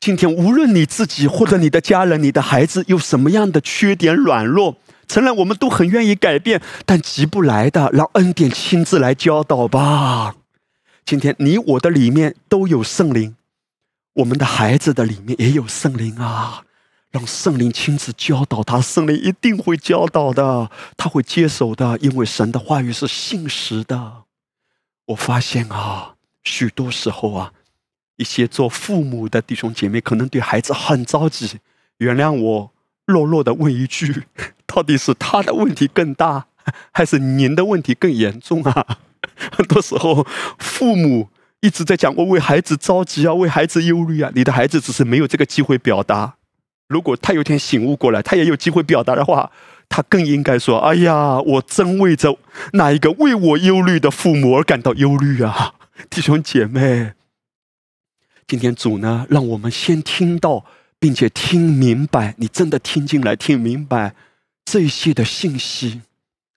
[0.00, 10.34] 今天，无论你自己或者你的家人、你的孩子有什么样的缺点、软弱，承认我们都很愿意改变，但急不来的，让恩典亲自来教导吧。
[11.04, 13.36] 今天，你我的里面都有圣灵，
[14.14, 16.62] 我们的孩子的里面也有圣灵啊。
[17.10, 24.24] 让圣灵亲自教导他，圣灵一定会教导的，他会接手的，因为神的话语是信实的。
[25.06, 27.52] 我发现啊，许多时候啊，
[28.16, 31.58] 一些做父母的弟兄姐妹可能对孩子很着急。
[31.98, 32.72] 原谅我
[33.06, 34.24] 弱弱的问一句：
[34.66, 36.46] 到底是他的问题更大，
[36.92, 38.98] 还是您的问题更严重啊？
[39.50, 40.24] 很多时候，
[40.58, 41.28] 父母
[41.60, 46.36] 一直在讲我为孩子着急啊，为孩子忧虑啊，你的孩子只是没有这个机会表达。
[46.90, 49.52] 如果他有天醒悟过来，他也有机会表达的话，
[49.88, 52.36] 他更应该说：“哎呀，我真为着
[52.72, 55.74] 那一个为我忧虑的父母而感到忧虑啊！”
[56.10, 57.12] 弟兄姐妹，
[58.48, 60.64] 今天主呢，让我们先听到，
[60.98, 64.16] 并且听明白，你真的听进来、听明白
[64.64, 66.00] 这些的信息，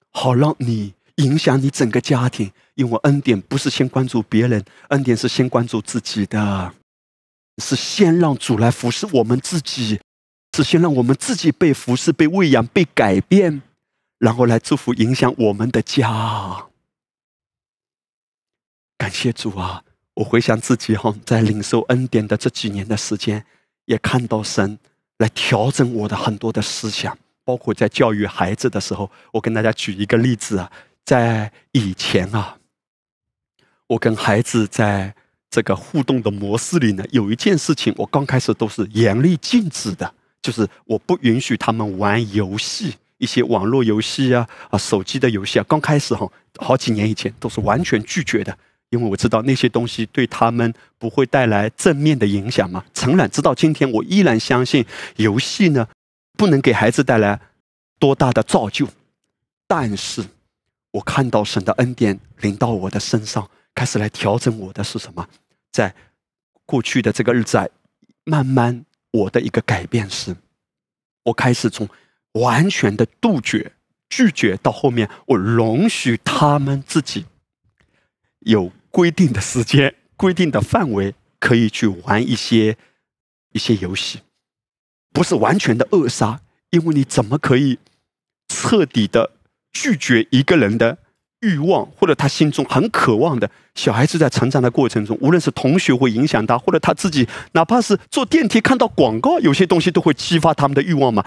[0.09, 2.51] 好让你影响你整个家庭。
[2.73, 6.73] 因为恩典不是先关注别人，恩典是先关注自己的，
[7.61, 9.99] 是先让主来服侍我们自己。
[10.53, 13.63] 是先让我们自己被服侍、被喂养、被改变，
[14.19, 16.67] 然后来祝福、影响我们的家。
[18.97, 19.83] 感谢主啊！
[20.13, 23.43] 我回想自己哈，在领受恩典的这几年的时间，
[23.85, 24.77] 也看到神
[25.17, 29.09] 来调整我的很多的思想，包括在教育孩子的时候。
[29.31, 30.71] 我跟大家举一个例子啊，
[31.03, 32.59] 在以前啊，
[33.87, 35.15] 我跟孩子在
[35.49, 40.13] 这个互动的模式里呢，有一件事情，我刚开始都是严厉禁止的。
[40.43, 45.65] 就是我不允许他们玩游戏，一些网络游戏啊啊，手机的游戏啊。
[45.67, 48.55] 刚开始哈，好几年以前都是完全拒绝的，
[48.89, 52.83] 因为我知道那些东西对他们不会带来正面的影响嘛。
[52.93, 54.85] 诚然，直到今天，我依然相信
[55.15, 55.87] 游戏呢，
[56.37, 57.39] 不能给孩子带来
[57.97, 58.87] 多大的造就。
[59.65, 60.23] 但是，
[60.91, 65.25] 我看到神的恩典临到我的身上，开始来调整我的是什么？
[65.71, 65.95] 在
[66.65, 67.65] 过去的这个日子啊，
[68.25, 70.35] 慢慢我的一个改变是，
[71.23, 71.87] 我开始从
[72.33, 73.71] 完全的杜绝、
[74.09, 77.25] 拒绝，到后面我容许他们自己
[78.41, 82.77] 有规定的时间、规定的范围，可以去玩一些
[83.53, 84.19] 一些游戏，
[85.11, 86.41] 不是完全的扼杀，
[86.71, 87.79] 因为你怎么可以
[88.47, 89.31] 彻底的？
[89.75, 90.99] 拒绝一个人的
[91.43, 101.23] 欲望，或者他心中很渴望的小孩子，在成长的过程中，无论是同学会影响他，或者他自己，哪怕是坐电梯看到广告，有些东西都会激发他们的欲望嘛。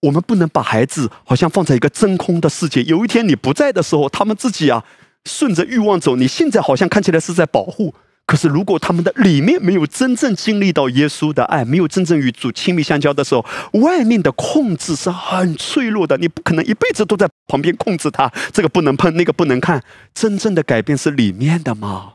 [0.00, 4.82] 我们不能把孩子好像放在一个真空的世界，有一天你不在的时候，他们自己啊
[5.26, 6.16] 顺着欲望走。
[6.16, 7.94] 你现在好像看起来是在保护。
[8.28, 13.42] 可是，如果他们的里面没有真正经历到耶稣的爱，没有真正与主亲密相交的时候，
[13.80, 16.14] 外面的控制是很脆弱的。
[16.18, 19.82] 你不可能一辈子都在旁边控制他，这个不能碰，那个不能看。
[20.12, 22.12] 真正的改变是里面的嘛？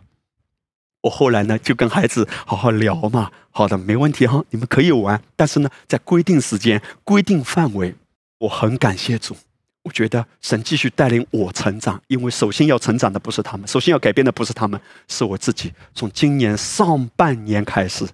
[1.02, 3.32] 我后来呢，就跟孩子好好聊嘛。
[3.50, 7.96] 好的，没问题哈，你们可以玩，但是呢，在规定时间、规定范围。
[8.38, 9.36] 我很感谢主。
[9.84, 14.80] 我觉得神继续带领我成长，因为首先要成长的不是他们，首先要改变的不是他们，
[15.10, 15.74] 是我自己。
[15.94, 18.08] 从今年上半年开始，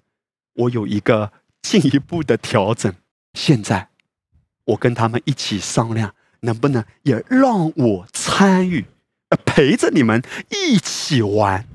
[0.55, 2.91] 我有一个进一步的调整。
[3.36, 3.89] 现在，
[4.65, 8.86] 我跟他们一起商量，能不能也让我参与，
[9.45, 11.67] 陪着你们一起玩。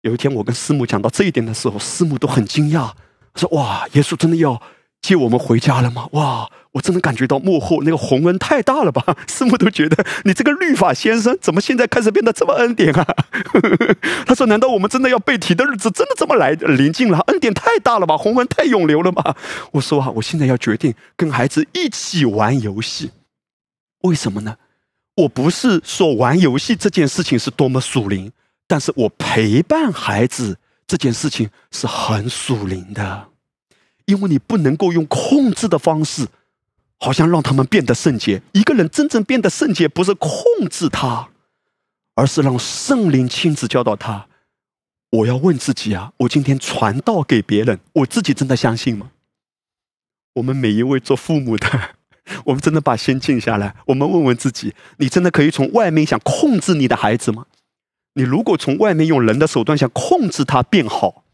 [0.00, 2.90] 有一天，我跟师母讲到这一点的时候，师母都很惊讶，
[3.36, 4.60] 说：“哇，耶稣真的要？”
[5.02, 6.08] 接我们回家了吗？
[6.12, 6.48] 哇！
[6.70, 9.04] 我真的感觉到幕后那个宏恩太大了吧？
[9.28, 13.06] 师母都觉得你这个律法先生怎么现在开始变得这么恩典啊？
[14.24, 17.18] 他说：“难道我们真的要被提的日子真的这么来临近了？
[17.26, 18.16] 恩典太大了吧？
[18.16, 19.36] 宏恩太永流了吧？”
[19.72, 23.10] 我说：“啊，我现在要决定跟孩子一起玩游戏。
[24.04, 24.56] 为什么呢？
[25.16, 28.32] 我不是说玩游戏这件事情是多么属灵，
[28.66, 33.26] 但是我陪伴孩子这件事情是很属灵的。”
[34.06, 36.28] 因为你不能够用控制的方式，
[36.98, 38.42] 好像让他们变得圣洁。
[38.52, 40.30] 一个人真正变得圣洁，不是控
[40.70, 41.30] 制他，
[42.14, 44.26] 而是让圣灵亲自教导他。
[45.10, 49.10] 我要问自己啊，我今天传道给别人，我自己真的相信吗？
[50.34, 51.96] 我们每一位做父母的，
[52.46, 57.46] 我们真的把心静下来，我们问问自己：你真的可以从外面想控制你的孩子吗？
[58.14, 61.24] 你如果从外面用人的手段想控制他变好，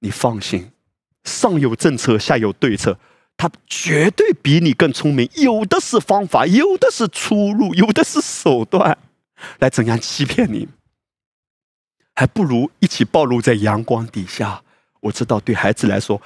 [0.00, 0.72] 你放心。
[1.26, 2.98] 上有政策，下有对策，
[3.36, 5.28] 他绝对比你更聪明。
[5.34, 8.96] 有的是方法，有的是出路，有的是手段，
[9.58, 10.68] 来怎样欺骗你？
[12.14, 14.62] 还不如一起暴露在阳光底下。
[15.00, 16.22] 我知道，对孩子来说，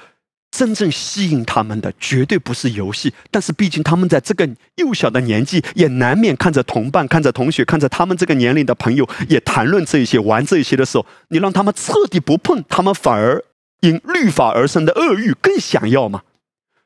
[0.49, 3.13] 真正吸引他们的绝对不是游戏。
[3.29, 13.43] 但是，毕竟他们在这个幼小的年纪，也难免看着同伴、看着同学、看着他们这个年龄的朋友也谈论这一些、玩这一些的时候，你让他们彻底不碰，他们反而。
[13.81, 16.23] 因律法而生的恶欲更想要吗？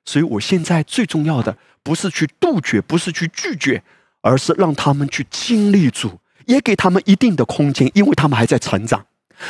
[0.06, 3.84] 所以我现在最重要的不是去杜绝，不是去拒绝，
[4.22, 9.06] 而是让他们去经历主，也给他们一定的空间，因为他们还在成长。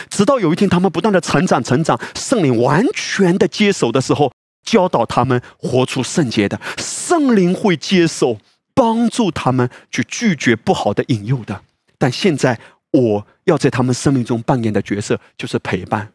[0.09, 4.31] 直到有一天，他们不断的成长、成长，圣灵完全的接手的时候，
[4.63, 8.39] 教导他们活出圣洁的圣灵会接手，
[8.73, 11.61] 帮助他们去拒绝不好的引诱的。
[11.99, 12.59] 但现在
[12.91, 16.11] 我要在他们生命中扮演的角色就是陪伴。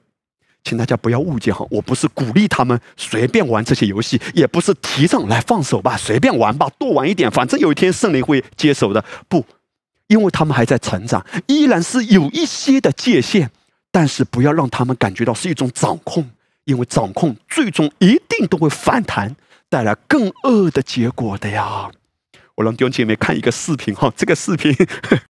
[0.63, 9.05] 请大家不要误解哈，我不是鼓励他们随便玩这些游戏，也不是提倡来放手吧，随便玩吧，多玩一点，反正有一天圣灵会接手的。
[9.29, 9.45] 不，
[10.09, 13.51] 因为他们还在成长，依然是有一些的界限，
[13.91, 16.31] 但是不要让他们感觉到是一种掌控，
[16.65, 19.35] 因为掌控最终一定都会反弹，
[19.69, 21.91] 带来更恶的结果的呀。
[22.57, 24.77] 我让弟兄姐妹看一个视频哈，这个视频。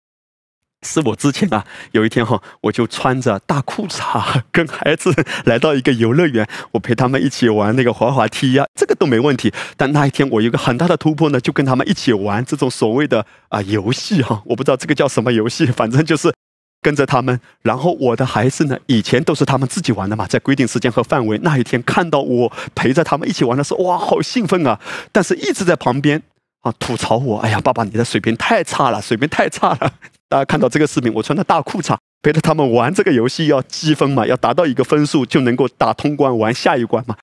[0.82, 5.14] 是我之前啊，有一天哈，我就穿着大裤衩跟孩子
[5.44, 9.52] 来到一个游乐园，我陪他们一起玩那个滑滑梯呀，这个都没问题。
[9.76, 16.32] 但那一天我有个很大的突破呢，就跟他们一起玩这种所谓的啊游戏哈，我不知道这个叫什么游戏，反正就是
[16.80, 17.38] 跟着他们。
[17.60, 21.38] 然后我的孩子呢，以前都是他们自己玩的嘛，在规定时间和范围。
[21.42, 24.80] 那一天看到我陪着他们一起玩的时候，哇，好兴奋啊！
[25.12, 26.22] 但是一直在旁边
[26.62, 29.92] 啊吐槽我，哎呀，爸爸你的水平太差了，水平太差了。
[30.30, 37.16] 大家看到这个视频，我穿的大裤衩陪着他们玩这个游戏，要积分嘛，要达到一个分数就能够打通关，玩下一关嘛。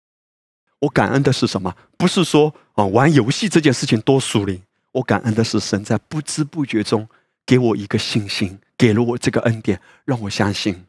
[0.79, 1.73] 我感恩的是什么？
[1.97, 7.07] 不是说啊玩游戏这件事情多属灵，我感恩的是神在不知不觉中
[7.45, 10.83] 给我一个信心，给了我这个恩典，让我相信。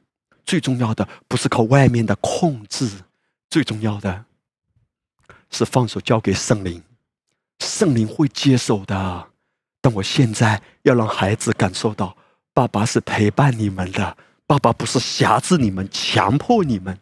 [0.45, 2.91] 最重要的不是靠外面的控制，
[3.49, 4.25] 最重要的
[5.51, 6.83] 是放手交给圣灵，
[7.61, 9.29] 圣灵会接手的。
[9.81, 12.17] 但我现在要让孩子感受到，
[12.53, 14.17] 爸爸是陪伴你们的，
[14.47, 16.99] 爸爸不是辖制你们、强迫你们，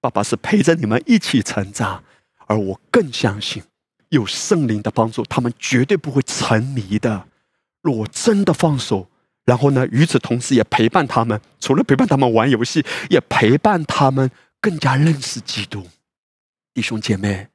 [0.00, 2.04] 爸爸是陪着你们一起成长。
[2.46, 3.62] 而我更相信，
[4.10, 7.26] 有圣灵的帮助，他们绝对不会沉迷的。
[7.80, 9.08] 若我真的放手，
[9.44, 15.88] 然后呢，与此同时也陪伴他们，除了陪伴他们玩游戏，也陪伴他们更加认识基督。
[16.74, 17.48] 弟兄姐妹，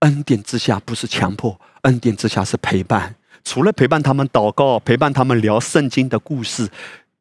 [0.00, 3.16] 恩典之下不是强迫，恩典之下是陪伴。
[3.46, 6.68] 除了陪伴他们祷告，陪伴他们聊圣经的故事，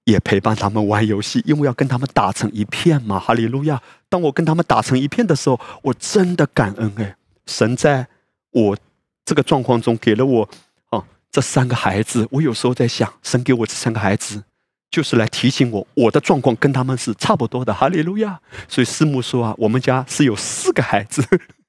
[0.06, 3.20] 也陪伴他们玩游戏，因为要跟他们打成一片嘛。
[3.20, 3.80] 哈利路亚！
[4.10, 7.16] 当我跟他们打成一片的时候，我真的感恩哎，
[7.46, 8.08] 神在
[8.50, 8.76] 我
[9.24, 10.50] 这个状况中给了我
[10.90, 12.28] 啊这三个孩子。
[12.32, 14.44] 我有时候在想，神给我这三个孩子，
[14.90, 17.72] 就是来提醒我，我的状况跟他们是差不多的。
[17.72, 18.40] 哈利路亚！
[18.68, 21.24] 所以师母说啊，我们家是有四个孩子，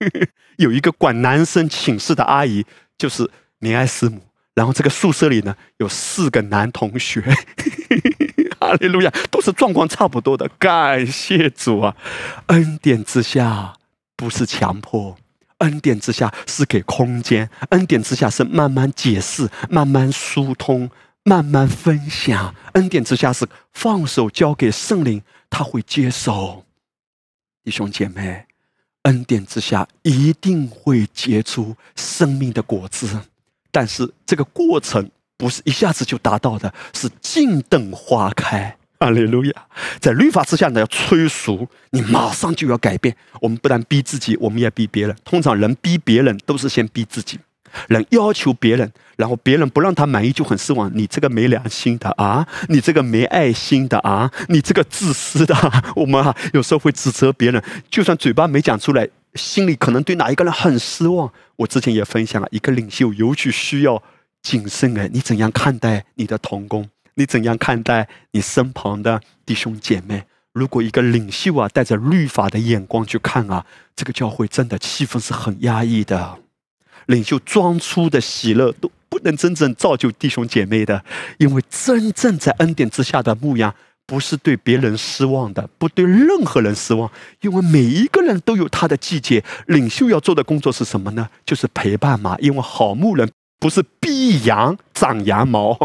[0.56, 2.64] 有一个管男生寝室的阿姨，
[2.96, 3.30] 就是
[3.60, 4.22] 怜爱师母。
[4.56, 7.20] 然后这个宿舍里呢，有四个男同学，
[8.58, 10.48] 哈利路亚，都是状况差不多的。
[10.58, 11.94] 感谢主啊，
[12.46, 13.74] 恩典之下
[14.16, 15.18] 不是强迫，
[15.58, 20.90] 恩典之下是给空间，恩典之下是慢慢解释、慢慢疏通、
[21.22, 26.64] 慢慢分享，恩典之下是放手交给圣灵，他会接受。
[27.62, 28.46] 弟兄姐妹，
[29.02, 33.20] 恩典之下一定会结出生命的果子。
[33.76, 38.74] 但是这个过程不是一下子就达到的，是静等花开。
[39.00, 39.52] 阿利路亚！
[40.00, 43.14] 在律法之下呢，要催熟，你马上就要改变。
[43.42, 45.14] 我们不但逼自己，我们也逼别人。
[45.26, 47.38] 通常人逼别人都是先逼自己，
[47.88, 50.90] 人要求别人，然后别人不让他满意就很失望。
[50.94, 52.48] 你这个没良心的啊！
[52.70, 54.32] 你这个没爱心的啊！
[54.48, 55.54] 你这个自私的！
[55.94, 59.06] 我们啊，有时候会指责别人，就算嘴巴没讲出来。
[59.36, 61.30] 心里可能对哪一个人很失望。
[61.56, 64.02] 我之前也分享了一个领袖，尤其需要
[64.42, 66.88] 谨慎哎，你怎样看待你的同工？
[67.14, 70.24] 你怎样看待你身旁的弟兄姐妹？
[70.52, 73.64] 如果一个领袖啊，带着律法的眼光去看啊，
[73.94, 76.38] 这个教会真的气氛是很压抑的。
[77.06, 81.04] 领袖装出的喜乐都不能真正造就弟兄姐妹的，
[81.38, 83.74] 因为真正在恩典之下的牧羊。
[84.06, 89.42] 不是对别人失望的，不对任何人失望，因为每一个人都有他的季节。
[89.66, 91.28] 领袖要做的工作是什么呢？
[91.44, 92.36] 就是陪伴嘛。
[92.38, 93.28] 因为好牧人
[93.58, 95.76] 不是逼羊长羊毛，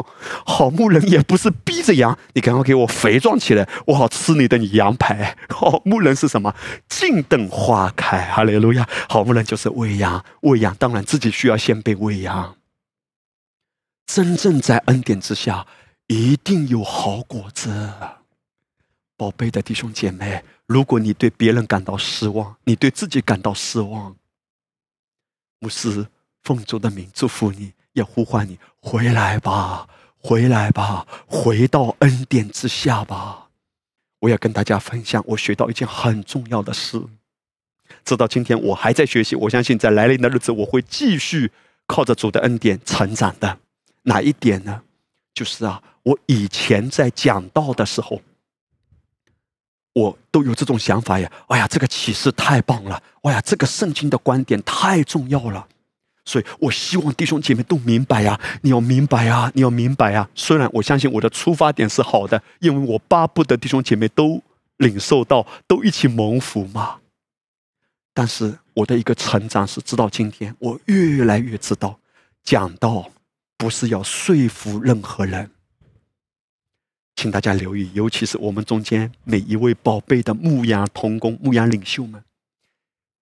[0.46, 5.36] 好牧人也不是逼着羊，你赶快给我肥壮起来，我好吃你的羊排。
[5.50, 6.54] 好牧人是什么？
[6.88, 8.22] 静等花开。
[8.22, 8.88] 哈利路亚！
[9.10, 12.56] 好牧人就是喂羊，喂羊当然自己需要先被喂养。
[14.06, 15.66] 真正在恩典之下。
[16.12, 17.72] 一定有好果子，
[19.16, 20.44] 宝贝的弟兄姐妹。
[20.66, 24.14] 如果你对别人感到失望，你对自己感到失望，
[25.60, 26.06] 牧师
[26.44, 29.88] 奉主的名祝福你，也呼唤你回来吧，
[30.18, 33.48] 回来吧，回到恩典之下吧。
[34.20, 37.02] 我要跟大家分享，我学到一件很重要的事。
[38.04, 39.38] 直到今天，我还在学习。
[39.38, 41.54] 我相信，在来临的日子，我会继续
[41.88, 43.60] 靠着主的恩典成长的。
[44.04, 44.84] 哪一点呢？
[45.34, 45.82] 就是啊。
[46.04, 48.20] 我以前在讲道的时候，
[49.94, 51.32] 我都有这种想法呀。
[51.48, 53.04] 哎呀，这个启示太棒了！
[53.22, 55.68] 哎呀，这个圣经的观点太重要了。
[56.26, 60.28] 所以我希望弟兄姐妹都明白呀，你要明白呀，你要明白呀。
[60.34, 64.42] 虽然我相信我的出发点是好的，因为我巴不得弟兄姐妹都
[64.78, 66.98] 领受到，都一起蒙福嘛。
[68.14, 72.00] 但是我的一个成长是，直到今天，我越来越知道，
[72.44, 73.08] 讲道
[73.62, 75.52] 不是要说服任何人。
[77.16, 82.24] 请大家留意，尤其是我们中间每一位宝贝的牧羊童工、牧羊领袖们，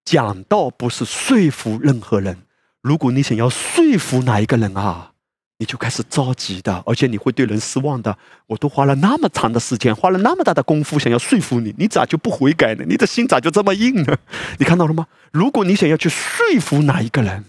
[0.05, 2.37] 讲道不是说服任何人。
[2.79, 5.11] 如果你想要说服哪一个人啊，
[5.57, 8.17] 你就开始着急的，而且你会对人失望的。
[8.47, 12.85] 我都花了那么长的时间，花了那么大的功夫，想要说服你，你咋就不悔改呢？
[12.87, 14.17] 你的心咋就这么硬呢？
[14.57, 15.07] 你看到了吗？
[15.33, 17.43] 如果你想要去说服哪一个人，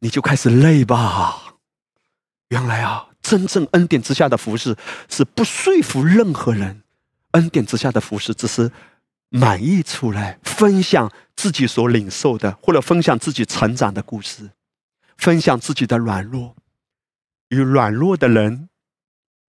[0.00, 1.56] 你就开始累吧。
[2.48, 3.08] 原来啊。
[3.22, 4.76] 真正恩典之下的服饰
[5.08, 6.84] 是不说服任何人，
[7.32, 8.70] 恩典之下的服饰只是
[9.30, 14.50] 满意出来，分享自己所领受的，或者分享自己成长的故事，
[15.16, 16.54] 分享自己的软弱，
[17.48, 18.68] 与软弱的人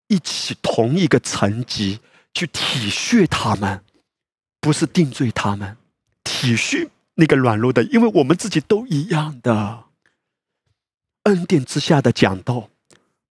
[0.08, 2.00] 一起同一个层级
[2.34, 3.82] 去体恤他们，
[4.60, 5.78] 不是定罪他们，
[6.22, 9.84] 体恤那个软弱的，因为我们自己都一样的。
[11.24, 12.68] 恩典之下的讲道，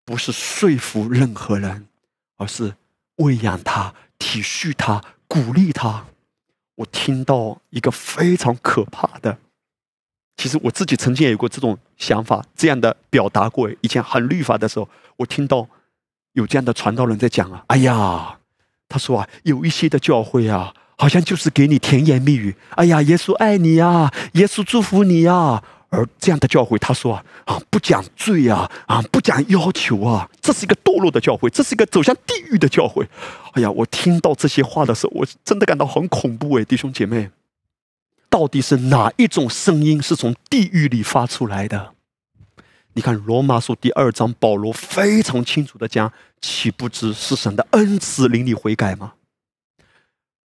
[0.05, 1.87] 不是说服任何人，
[2.37, 2.75] 而是
[3.17, 6.07] 喂养他、体恤他、鼓励他。
[6.77, 9.39] 我听到一个非常可怕的，
[10.37, 13.71] 其实我自己曾经也有过这种想法，这样的表达过。
[13.81, 15.69] 以前很律法的时候，我听到
[16.33, 18.39] 有这样的传道人在讲啊，哎呀，
[18.89, 20.75] 他说啊，有一些的教会啊。
[20.97, 25.65] 好像就是给你甜言蜜语，哎呀，耶稣爱你呀，耶稣祝福你呀。
[25.91, 33.07] 而这样的教会，他说啊，啊，不讲罪啊，啊，不讲要求啊，这是一个堕落的教会，这是一个走向地狱的教会。
[33.53, 37.31] 哎呀，我听到这些话的时候，我真的感到很恐怖哎，弟兄姐妹，
[38.29, 41.95] 到底是哪一种声音是从地狱里发出来的？
[42.93, 49.15] 你看罗马书第二章，保罗非常清楚的讲，岂不知是神的恩赐令你悔改吗？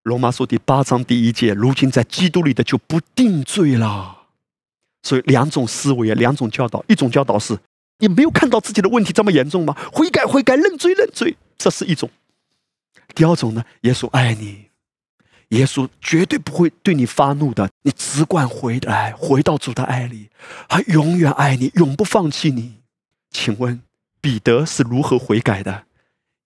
[0.01, 4.24] 罗马书第八章第一节，如今在基督里的就不定罪了。
[5.05, 6.83] 所以两种思维啊，两种教导。
[6.87, 7.55] 一种教导是：
[7.99, 9.77] 你没有看到自己的问题这么严重吗？
[9.93, 12.09] 悔改，悔改，认罪，认罪，这是一种。
[13.13, 14.65] 第二种呢，耶稣爱你，
[15.49, 17.69] 耶稣绝对不会对你发怒的。
[17.83, 20.29] 你只管回来，回到主的爱里，
[20.67, 22.77] 他永远爱你，永不放弃你。
[23.29, 23.81] 请问
[24.19, 25.83] 彼得是如何悔改的？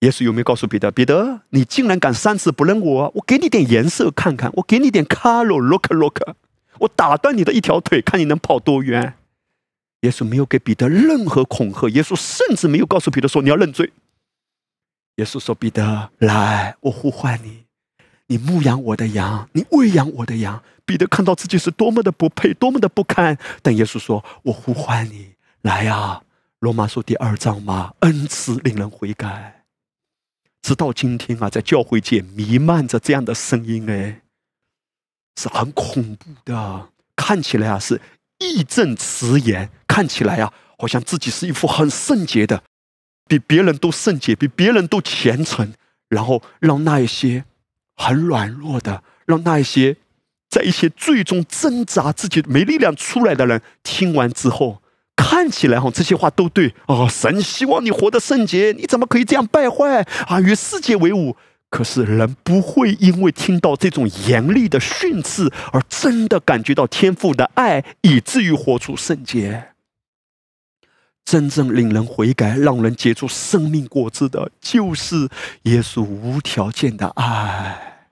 [0.00, 0.90] 耶稣有没有告诉彼得？
[0.90, 6.20] 彼得，你竟然敢三次不认我，我给你点颜色看看，我给你点 color look look，
[6.80, 9.14] 我打断你的一条腿，看你能跑多远。
[10.02, 13.92] 耶稣没有给彼得任何恐吓，耶稣甚至没有告诉彼得说你要认罪。
[15.16, 17.64] 耶稣说：“彼得，来，我呼唤你，
[18.28, 26.22] 你牧养我的羊，你喂养我的羊。”彼得看到自己是多么的不配，多么的不堪，但耶稣说：“我呼唤你，来呀！”
[26.60, 29.64] 罗马书第二章嘛，恩慈令人悔改。
[30.62, 34.22] 直到今天啊，在教会界弥漫着这样的声音，哎，
[35.40, 36.88] 是很恐怖的。
[37.16, 38.00] 看起来啊是
[38.38, 42.62] 义正辞严，看起来啊好像自己是一副很圣洁的，
[43.26, 45.72] 比别人都圣洁，比别人都虔诚。
[46.08, 47.44] 然后让那一些
[47.94, 49.96] 很软弱的，让那一些
[50.48, 54.82] 在一些最终挣扎自己没力量出来的人，听完之后。
[55.14, 57.06] 看起来哈，这些话都对哦。
[57.08, 60.40] 神希望你活得圣洁，你怎么可以这样败坏啊？
[60.40, 61.36] 与世界为伍。
[61.70, 69.68] 可是人不会因为听到这种严厉的训斥而真的感觉到天父的爱，以至于活出圣洁。
[71.24, 75.28] 真正令人悔改、让人结出生命果子的，就是
[75.62, 78.08] 耶稣无条件的爱。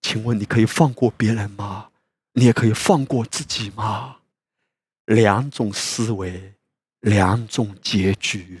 [0.00, 1.88] 请问你可以放过别人吗？
[2.34, 4.18] 你也可以放过自己吗？
[5.06, 6.52] 两种思维，
[7.00, 8.60] 两种结局。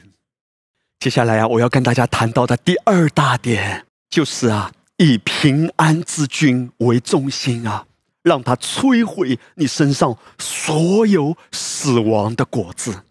[0.98, 3.86] 接下来啊，我要跟大家谈到的第二大点，
[4.16, 7.86] 就是啊，以平安之君为中心啊，
[8.22, 13.04] 让他摧毁你身上所有死亡的果子。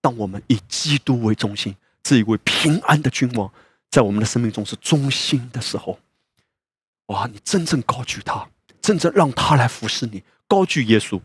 [0.00, 1.74] 当我们以基督为中心，
[2.04, 3.52] 这一位平安的君王，
[3.90, 5.98] 在我们的生命中是中心的时候，
[7.06, 8.48] 哇，你真正高举他，
[8.80, 11.20] 真正让他来服侍你，高举耶稣。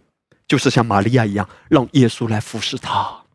[0.48, 3.26] 就是像玛利亚一样，让耶稣来服侍他。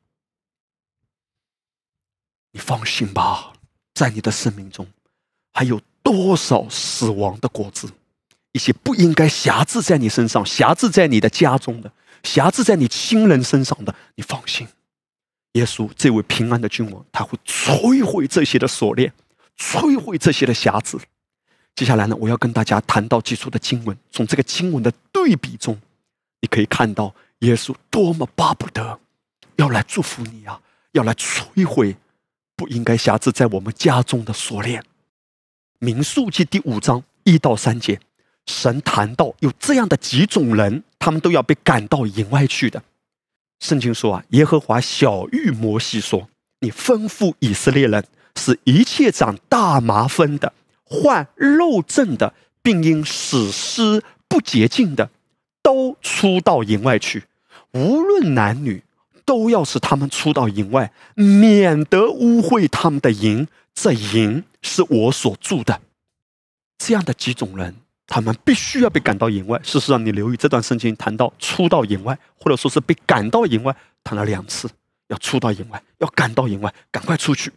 [2.50, 3.52] 你放心吧，
[3.94, 4.84] 在你的生命中，
[5.52, 7.88] 还有多少死亡的果子？
[8.52, 11.92] 一些不应该辖制在你身上、辖制在你的家中的、
[12.24, 14.66] 辖制在你亲人身上的，你放心，
[15.52, 19.12] 耶稣这位平安的君王，他会摧毁这些的锁链，
[19.56, 20.98] 摧毁这些的匣子。
[21.76, 25.78] 接下来呢，我要跟大家谈到基础的经文，从这个经文的对比中。
[26.40, 28.98] 你可以看到耶稣多么巴不得
[29.56, 30.60] 要来祝福你啊，
[30.92, 31.94] 要来摧毁
[32.56, 34.82] 不应该辖制在我们家中的锁链。
[35.82, 37.98] 民数记第五章一到三节，
[38.44, 42.82] 神谈到有这样的几种人，他们都要被赶到营外去的。
[43.60, 46.28] 圣经说啊，耶和华小谕摩西说
[46.60, 48.04] ：“你吩咐以色列人，
[48.36, 50.52] 使一切长大麻风的、
[50.84, 55.08] 患肉症的，并因死尸不洁净的。”
[55.62, 57.24] 都出到营外去，
[57.72, 58.82] 无论男女，
[59.24, 63.48] 都要使他们出到营外，免得污秽他们的营。
[63.82, 65.80] 这营是我所住的。
[66.76, 67.74] 这样的几种人，
[68.06, 69.58] 他们必须要被赶到营外。
[69.62, 73.74] 事实上，你留意这段圣经谈到出到营外，或者说是被赶到营外，
[74.04, 74.68] 谈了两次，
[75.08, 77.50] 要出到营外，要赶到营外，赶快出去，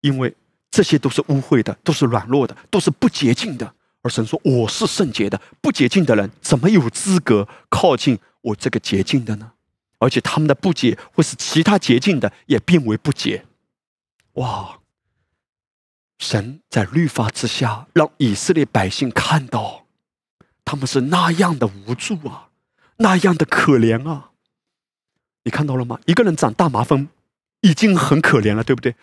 [0.00, 0.34] 因为
[0.70, 3.74] 这些都是污秽的，都是软弱的，都是不洁净的。
[4.00, 9.52] 而神说：“我是圣洁的，不洁净的人怎么有资格靠近我这个洁净的呢？
[9.98, 13.44] 而且他们的不洁会使其他洁净的也变为不洁。”
[14.40, 14.79] 哇！
[16.20, 19.86] 神在律法之下，让以色列百姓看到，
[20.64, 22.48] 他们是那样的无助啊，
[22.98, 24.30] 那样的可怜啊！
[25.44, 25.98] 你看到了吗？
[26.04, 27.08] 一个人长大麻风，
[27.62, 28.94] 已经很可怜了，对不对？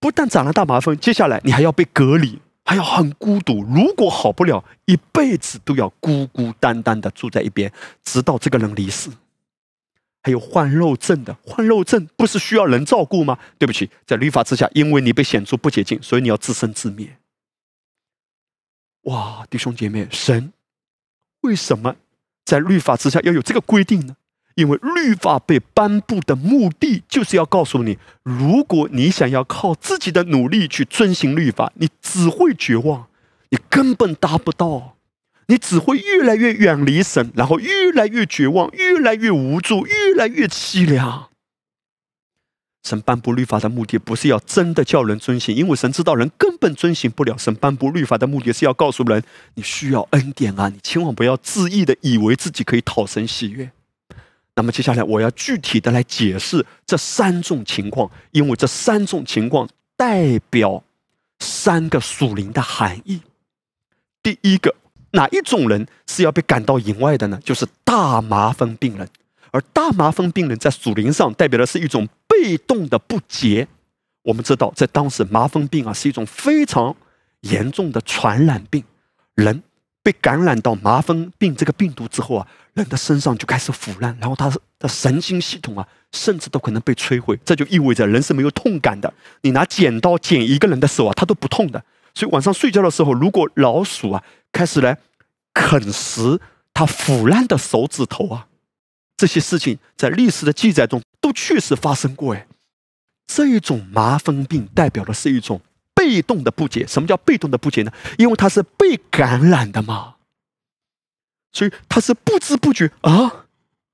[0.00, 3.62] 不但长了大麻风，接下来你还要被隔离，还要很孤独。
[3.62, 7.72] 如果好不了，一辈子都要孤孤单单的住在一边，
[8.02, 9.08] 直到这个人离世。
[10.24, 13.38] 还有患肉症的，患肉症不是需要人照顾吗？
[13.58, 17.18] 对不起，在律法之下，因为你被显出不洁净，所以你要自生自灭。
[19.02, 20.54] 哇，弟兄姐妹，神
[21.42, 21.96] 为什么
[22.46, 24.16] 在律法之下要有这个规定呢？
[24.54, 33.08] 因为律法被颁布的目的，就是要告诉你，如果你想要靠自己的努力去遵行律法，你只会绝望，
[33.50, 34.93] 你根本达不到。
[35.46, 41.28] 你只会越来越远离神，然后越来越绝望，越来越无助，越来越凄凉。
[42.82, 47.36] 神颁布律法的目的不是要真的叫人遵行，因为神知道人根本遵行不了。
[47.38, 49.22] 神颁布律法的目的是要告诉人，
[49.54, 50.68] 你需要恩典啊！
[50.68, 53.70] 你千万不要自意的以为自己可以讨神喜悦。
[54.54, 60.84] 那么接下来我要具体的来解释这三种情况，因为这三种情况代表
[61.38, 63.20] 三个属灵的含义。
[64.22, 64.74] 第一个。
[65.14, 67.38] 哪一种人是要被赶到营外的呢？
[67.42, 69.08] 就是大麻风病人，
[69.52, 73.66] 而大麻风病人在属灵上代表的是一种被动的不洁。
[74.24, 76.94] 我们知道，在当时麻风病啊是一种非常
[77.42, 78.82] 严重的传染病，
[79.34, 79.62] 人
[80.02, 87.38] 被感染到麻风病这个病毒之后啊，人的身上就开始腐烂，然后他的神经系统啊，甚至都可能被摧毁。
[87.44, 89.12] 这就意味着人是没有痛感的。
[89.42, 91.84] 你拿剪刀剪一个人的手啊，他都不痛的。
[92.14, 94.98] 所以晚上睡觉的时候，如果老鼠啊开始来
[95.52, 96.40] 啃食
[96.72, 98.48] 他腐烂的手指头啊，
[99.16, 102.34] 这些事情在历史的记载中都确实发生过。
[102.34, 102.46] 哎，
[103.26, 105.60] 这一种麻风病代表的是一种
[105.94, 106.86] 被动的不解。
[106.86, 107.92] 什么叫被动的不解呢？
[108.18, 110.16] 因为它是被感染的嘛，
[111.52, 113.46] 所以他是不知不觉啊，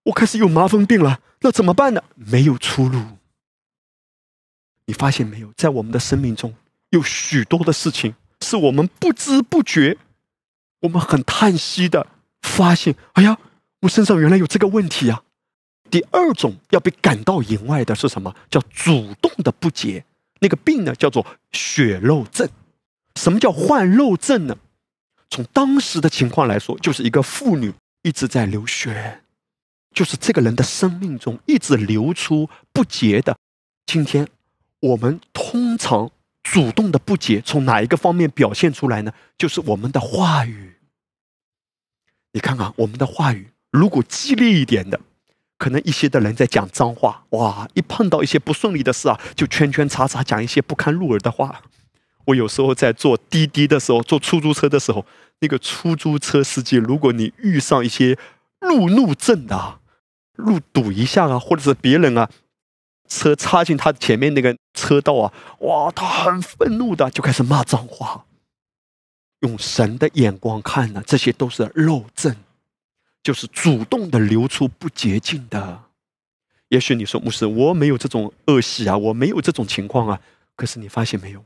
[0.05, 2.03] 我开始有麻风病了，那怎么办呢？
[2.14, 3.01] 没有出路。
[4.87, 6.55] 你发现没有，在我们的生命中。
[6.91, 9.97] 有许多的事情是我们不知不觉，
[10.80, 12.07] 我们很叹息的
[12.43, 13.38] 发现：哎呀，
[13.82, 15.22] 我身上原来有这个问题啊！
[15.88, 18.34] 第二种要被赶到营外的是什么？
[18.51, 20.05] 叫主动的不洁。
[20.41, 22.49] 那个病呢，叫做血肉症。
[23.16, 24.57] 什么叫患肉症呢？
[25.28, 27.72] 从当时的情况来说，就是一个妇女
[28.03, 29.20] 一直在流血，
[29.95, 33.36] 就是这个人的生命中一直流出不洁的。
[33.86, 34.26] 今天
[34.80, 36.11] 我们通常。
[36.43, 39.12] 主动的不洁从哪一个方面表现出来呢？
[39.36, 40.76] 就是我们的话语。
[42.32, 45.01] 你看看我们的话语，如果激烈一点的，
[45.59, 47.68] 可能一些的人在讲脏话，哇！
[47.74, 51.62] 一碰到一些不顺利的事啊，就圈圈叉叉讲一些不堪入耳的话。
[52.26, 55.05] 我有时候在坐滴滴的时候，坐出租车的时候，
[55.41, 58.16] 那个出租车司机，如果你遇上一些
[58.61, 59.80] 路怒症的，
[60.36, 62.30] 路堵一下啊，或者是别人啊。
[63.11, 68.25] 车插进他前面那个车道啊，哇，他很愤怒的就开始骂脏话。
[69.41, 72.35] 用神的眼光看呢，这些都是肉症，
[73.23, 75.83] 就是主动的流出不洁净的。
[76.69, 80.21] 也许你说牧师，我没有这种恶习啊，我没有这种情况啊。
[80.55, 81.45] 可是你发现没有，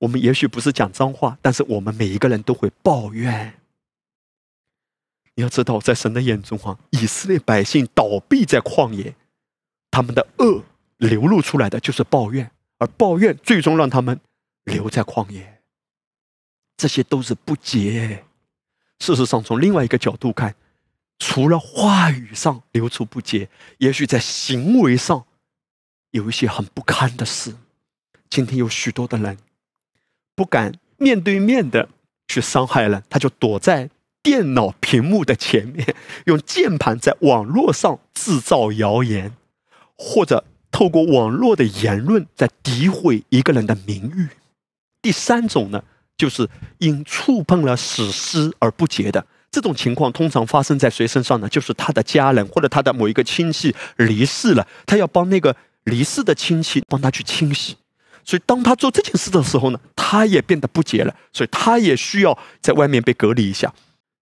[0.00, 3.54] 我们也许不是讲脏话，但是我们每一个人都会抱怨。
[5.36, 9.14] 你要知道，在神的眼中啊，以色列百姓倒闭在旷野。
[9.90, 10.62] 他们的恶
[10.96, 14.20] 流露出来的就是抱怨，而抱怨最终让他们
[14.64, 15.62] 留在旷野。
[16.76, 18.24] 这些都是不洁。
[19.00, 20.54] 事实上，从另外一个角度看，
[21.18, 25.24] 除了话语上流出不洁，也许在行为上
[26.10, 27.54] 有一些很不堪的事。
[28.28, 29.38] 今天有许多的人
[30.34, 31.88] 不敢面对面的
[32.28, 33.88] 去伤害人，他就躲在
[34.22, 35.94] 电脑屏幕的前面，
[36.26, 39.34] 用键盘在网络上制造谣言。
[39.98, 44.28] 或者透过网络的言论在诋毁一个人的名誉。
[45.02, 45.82] 第三种呢，
[46.16, 51.48] 就是因触碰了史诗而不洁的这种情况，通常发生在谁身上呢？
[51.48, 57.76] 就是他的家人或者他的某一个亲戚离世了，他要帮那个离世的亲戚帮他去清洗。
[58.24, 63.72] 所以当他做这件事的时候呢，他也变得不洁了，所以他也需要在外面被隔离一下。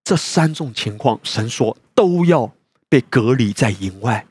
[0.04, 2.52] 这三种情况，神说都要
[2.88, 4.24] 被隔离在营外。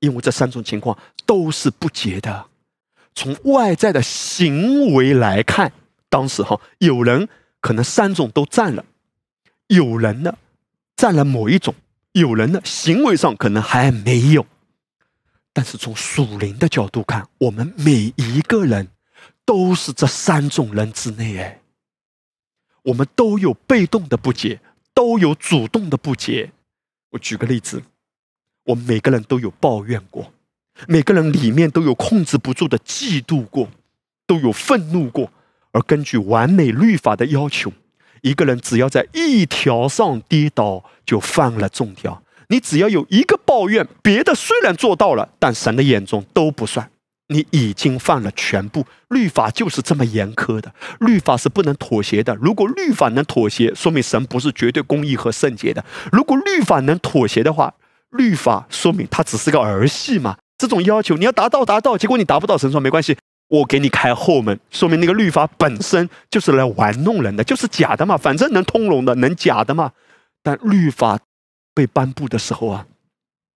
[0.00, 0.96] 因为这三种情况
[1.26, 2.46] 都是不洁的。
[3.14, 5.72] 从外在的行为来看，
[6.08, 7.28] 当时哈有人
[7.60, 8.84] 可能三种都占了，
[9.66, 10.36] 有人呢
[10.96, 11.74] 占了某一种，
[12.12, 14.46] 有人呢行为上可能还没有。
[15.52, 18.88] 但是从属灵的角度看，我们每一个人
[19.44, 21.60] 都是这三种人之内哎，
[22.82, 24.60] 我们都有被动的不洁，
[24.94, 26.52] 都有主动的不洁。
[27.10, 27.82] 我举个例子，
[28.68, 30.30] 我们每个人都有抱怨过，
[30.86, 33.68] 每个人里面都有控制不住的嫉妒过，
[34.26, 35.32] 都有愤怒过。
[35.72, 37.72] 而根据完美律法的要求，
[38.20, 42.22] 一个人只要在一条上跌倒，就犯了重条。
[42.48, 46.90] 你只要有一个抱怨，别的虽然做到了，但神的眼中都不算。
[47.28, 48.84] 你已经犯了全部。
[49.08, 52.34] 律法就是这么严苛的，律法是不能妥协的。
[52.34, 55.82] 如果律法能妥协，说明神不是绝对公义和圣洁的。
[56.12, 57.74] 如果律法能妥协的话，
[58.10, 60.36] 律法说明它只是个儿戏嘛。
[60.56, 63.16] 这种要求你要达到达到，结果你达不到，神说没关系。
[63.48, 68.16] 我给你开后门，说明那个律法本身就是来玩弄人的，就是假的嘛。
[68.16, 69.92] 反正能通融的，能假的嘛。
[70.42, 71.18] 但律法
[71.72, 72.86] 被颁布的时候啊，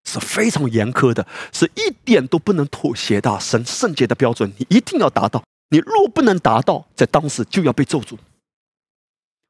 [0.05, 3.39] 是非常严苛的，是一点都不能妥协的。
[3.39, 5.43] 神圣洁的标准，你一定要达到。
[5.69, 8.17] 你若不能达到，在当时就要被咒诅。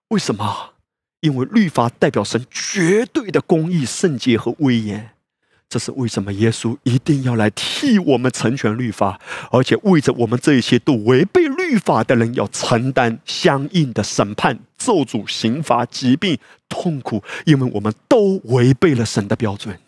[0.10, 0.74] 为什么？
[1.22, 5.12] 因为律法代表神绝对的公义、圣洁和威严。
[5.68, 19.80] 这是为什么耶稣一定要来替我们成全律法，而且为着我们这一些都违背律法的人，要承担相应的审判、咒诅、刑罚、疾病、痛苦，因为我们都违背了神的标准。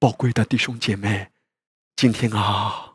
[0.00, 1.28] 宝贵的弟兄姐妹，
[1.94, 2.94] 今天啊，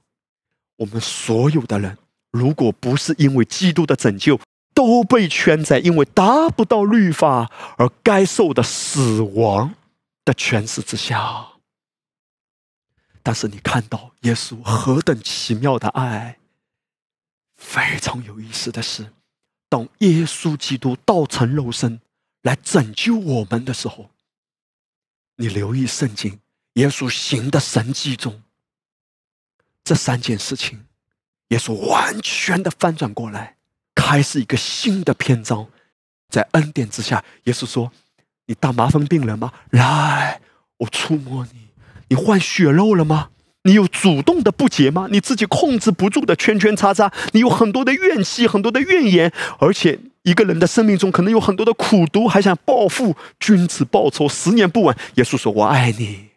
[0.76, 1.98] 我们所有的人，
[2.32, 4.38] 如果不是因为基督的拯救，
[4.76, 9.74] 都被圈在因为达不到律法而该受的死亡
[10.24, 11.54] 的权势之下。
[13.24, 16.38] 但是你看到耶稣何等奇妙的爱！
[17.56, 19.14] 非常有意思的是，
[19.70, 22.02] 当耶稣基督道成肉身
[22.44, 24.12] 来拯救我们的时候，
[25.38, 26.40] 你留意圣经，
[26.74, 28.44] 耶稣行的神迹中，
[29.84, 30.86] 这三件事情，
[31.48, 33.55] 耶稣完全的翻转过来，
[34.06, 35.66] 开始一个新的篇章。
[36.30, 37.92] 在恩典之下，耶稣说
[38.46, 39.52] ：“你大麻风病人吗？
[39.72, 40.42] 来，
[40.78, 41.70] 我触摸你。”
[42.10, 43.30] 你换血肉了吗？
[43.64, 45.08] 你有主动的不洁吗？
[45.10, 53.16] 你自己控制不住的圈圈叉叉，你有很多的怨气，很多的怨言，而且一个人的生命中可能有很多的苦毒，还想报复。
[53.40, 54.96] 君子报仇，十年不晚。
[55.16, 56.28] 耶稣说：“我爱你。”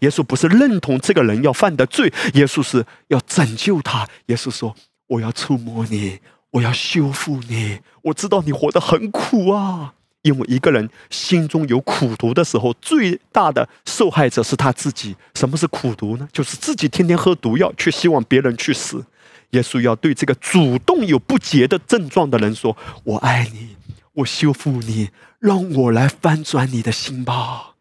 [0.00, 4.08] 耶稣不是认同这个人要犯的罪，耶稣是要拯救他。
[4.26, 4.74] 耶稣说
[5.08, 6.18] ：“我要触摸你，
[6.54, 7.80] 我要修复你。
[8.02, 15.14] 我知道你活得很苦啊。”因为一个人心中有苦毒的时候，最大的受害者是他自己。
[15.34, 16.26] 什么是苦毒呢？
[16.32, 19.04] 就是自己天天喝毒药，却希望别人去死。
[19.50, 22.74] 耶稣要对这个主动有不洁的症状的人说
[23.04, 23.76] ：“我爱你，
[24.14, 27.74] 我修复你，让我来翻转你的心吧。”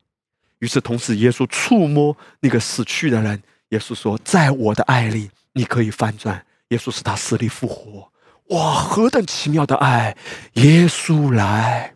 [0.59, 8.11] 于是，同时耶稣触摸那个死去的人，耶稣说：“在我的爱里，你可以翻转。”耶稣使他死里复活。
[8.49, 10.15] 哇，何等奇妙的爱！
[10.53, 11.93] 耶稣来。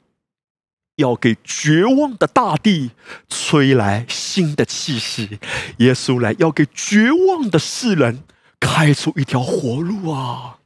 [0.98, 2.89] 要给绝望的大地
[3.30, 5.38] 吹来新的气息，
[5.78, 8.24] 耶稣来要给绝望的世人
[8.60, 10.58] 开出一条活路啊！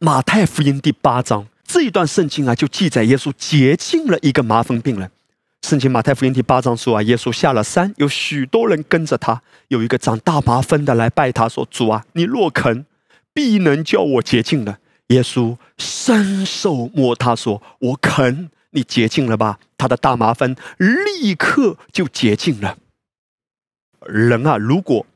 [0.00, 5.08] 马太福音第八章这一段圣经啊，就记载耶稣洁净了一个麻风病人。
[5.62, 9.40] 圣经马太福音第八章说啊，耶稣下了山，有许多人跟着他。
[9.68, 12.84] 有一个长大麻风的来拜他说：“主啊，你若肯，
[13.38, 14.80] 必能叫我洁净了。”
[15.14, 19.60] 耶稣伸手摸他说：“我肯。”你洁净了吧？
[19.78, 22.76] 他的大麻风立刻就洁净了。
[24.06, 25.06] 人啊，如果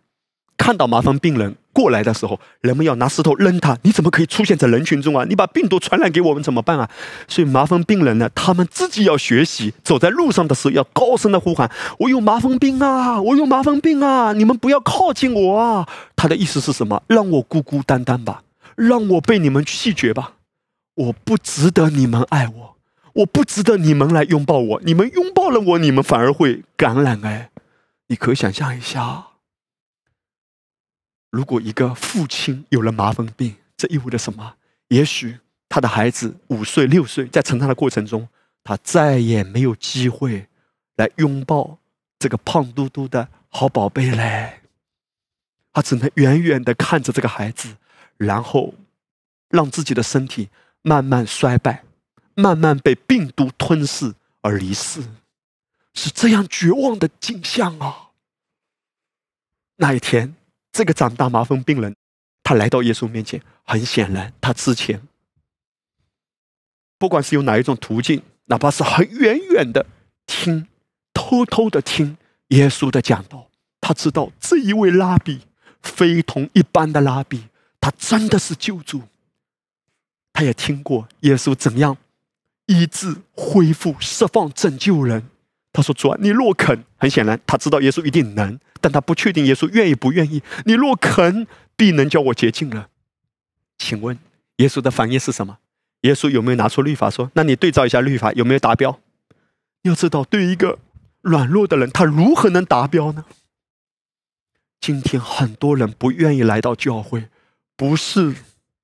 [0.57, 5.25] 看到麻风病人过来的时候，人们要拿石头扔他，你怎么可以出现在人群中啊？
[5.29, 6.91] 你把病毒传染给我们怎么办啊？
[7.27, 11.71] 所以麻风病人呢，他们自己要学习，走在路上的时候要高声的呼喊
[12.01, 13.21] ：“我有麻风病啊！
[13.21, 14.33] 我有麻风病啊！
[14.33, 17.03] 你们不要靠近我啊！”他的意思是什么？
[17.07, 18.43] 让我孤孤单单吧，
[18.77, 20.33] 让我被你们弃绝吧，
[20.95, 22.77] 我不值得你们爱我。
[23.15, 27.51] 我不值得你们来拥抱我，你们拥抱了我，你们反而会感染哎！
[28.09, 29.27] 你可想象一下，
[31.33, 34.55] 如果一个父亲有了麻风病，这意味着什么？
[34.89, 38.29] 也许他的孩子五岁、六岁，在成长的过程中，
[38.63, 40.47] 他再也没有机会
[40.97, 41.79] 来拥抱
[42.19, 44.61] 这个胖嘟嘟的好宝贝嘞。
[45.73, 47.77] 他只能远远的看着这个孩子，
[48.19, 48.75] 然后
[49.49, 50.51] 让自己的身体
[50.83, 51.85] 慢慢衰败。
[52.35, 55.03] 慢慢被病毒吞噬而离世，
[55.93, 58.09] 是这样绝望的景象啊！
[59.77, 60.35] 那一天，
[60.73, 61.95] 这个长大麻风病人，
[62.43, 63.41] 他来到耶稣面前。
[63.65, 65.01] 很显然，他之前
[66.99, 69.87] 不管是用哪一种途径，哪怕是很远远的
[70.27, 70.67] 听、
[71.15, 72.17] 偷偷的听
[72.49, 73.49] 耶稣的讲道，
[73.81, 75.43] 他知道这一位拉比
[75.83, 77.45] 非同一般的拉比，
[77.81, 79.03] 他真的是救主。
[80.33, 81.97] 他也听过耶稣怎样。
[82.67, 85.29] 医治、恢复、释放、拯救人。
[85.73, 90.43] 他说：“主啊，你若肯，很显然他知道耶稣一定能，但他不确定耶稣愿意不愿意。
[90.67, 92.89] 你若肯，必能叫我洁净了。”
[93.79, 94.19] 请问
[94.57, 95.59] 耶稣的反应是什么？
[96.03, 99.01] 耶稣有没有拿出律法说：“那你对照一下律法有没有达标？”
[99.83, 100.79] 要知道，对于一个
[101.21, 103.25] 软弱的人，他如何能达标呢？
[104.81, 107.29] 今天很多人不愿意来到教会，
[107.77, 108.35] 不是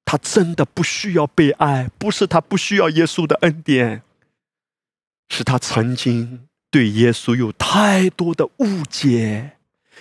[0.05, 4.03] 他真的不需要被爱，不是他不需要耶稣的恩典，
[5.29, 6.47] 是他曾经。
[6.71, 9.58] 对耶稣有太多的误解，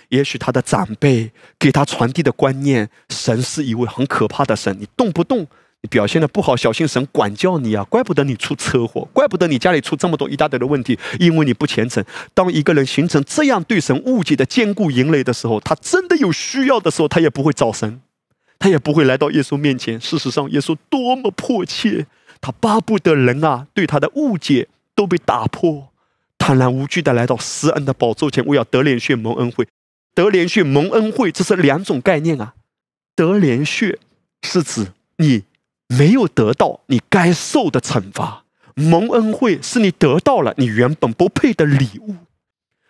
[0.08, 4.76] 也许他的长辈给他传递的观念，神是一位很可怕的神。
[4.80, 5.46] 你动不动
[5.80, 7.84] 你表现的不好，小心神管教你啊！
[7.84, 12.04] 怪不得你出车祸，怪不得你家里出这么多一大堆的问题，因为你不虔诚。
[12.34, 18.00] 当一个人形成这样对神误解的坚固营垒的时候，他真的有需要的时候，他也不会找神，
[18.58, 20.00] 他也不会来到耶稣面前。
[20.00, 22.06] 事实上，耶稣多么迫切，
[22.40, 25.90] 他巴不得人啊，对他的误解都被打破。
[26.38, 29.68] 坦然无惧的来到施恩的宝座前，我要得脸血蒙恩惠。
[30.18, 32.54] 得连续蒙恩惠，这是两种概念啊。
[33.14, 34.00] 得连续
[34.42, 34.88] 是指
[35.18, 35.44] 你
[35.86, 38.42] 没有得到你该受的惩罚，
[38.74, 42.16] 蒙恩惠是你得到了你原本不配的礼物。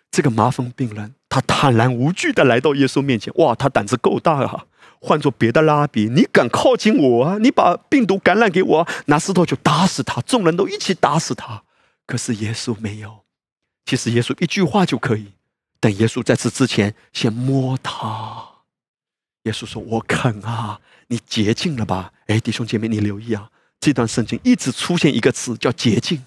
[0.09, 4.65] 这个麻风病人，他坦然无惧的来到耶稣面前，哇，他胆子够大啊！
[4.99, 7.37] 换做别的拉比，你敢靠近我啊？
[7.37, 11.61] 你把病毒感染给我，拿石头就打死他，众人都一起打死他。
[12.07, 13.19] 可是耶稣没有。
[13.85, 15.27] 其实耶稣一句话就可以，
[15.79, 18.47] 等耶稣在此之前先摸他。
[19.43, 23.49] 耶稣说：“我肯啊，你洁净了吧？”哎，弟兄姐妹，你留意啊，
[23.79, 26.25] 这段圣经一直出现一个词叫洁净。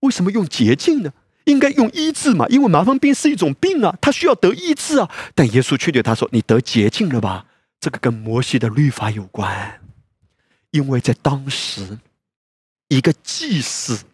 [0.00, 1.12] 为什么用洁净呢？
[1.44, 5.10] 应该用医治嘛，因为麻风病是一种病啊，他需要得医治啊。
[5.34, 7.46] 但耶稣却对他说：“你得洁净了吧？”
[7.78, 9.80] 这个跟摩西的律法有关，
[10.70, 11.98] 因为在当时，
[12.88, 14.04] 一个祭司。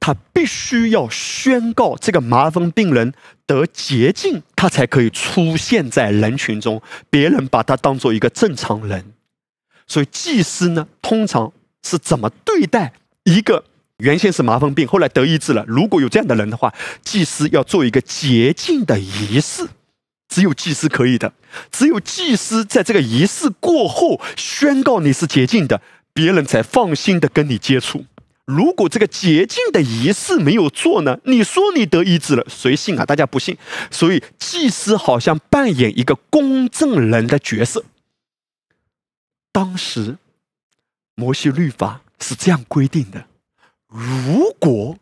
[0.00, 3.12] 他必须要宣告这个麻风病人
[3.46, 6.80] 得洁净，他才可以出现在人群中，
[7.10, 9.12] 别人把他当做一个正常人。
[9.86, 12.92] 所以祭司呢，通常是怎么对待
[13.24, 13.64] 一个
[13.98, 15.64] 原先是麻风病，后来得医治了？
[15.66, 16.72] 如果有这样的人的话，
[17.02, 19.66] 祭司要做一个洁净的仪式，
[20.28, 21.32] 只有祭司可以的，
[21.72, 25.80] 只有祭司在这个仪式过后宣告你是洁净的，
[26.12, 28.04] 别人才放心的跟你接触。
[28.48, 31.20] 如果这个洁净的仪式没有做呢？
[31.24, 33.04] 你说你得医治了，谁信啊？
[33.04, 33.58] 大家不信，
[33.90, 37.84] 所以祭司好像扮演一个公证人的角色。
[39.52, 40.16] 当时
[41.14, 43.26] 摩西律法是这样规定的：
[43.86, 44.96] 如果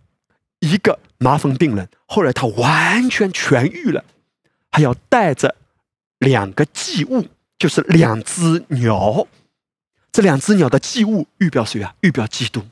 [0.59, 4.05] 一个麻风病人后来他完全痊愈了，
[4.73, 5.55] 还要带着
[6.19, 9.29] 两个祭物，就是两只鸟。
[10.11, 11.95] 这两只鸟的祭物预表谁啊？
[12.01, 12.63] 预表基督。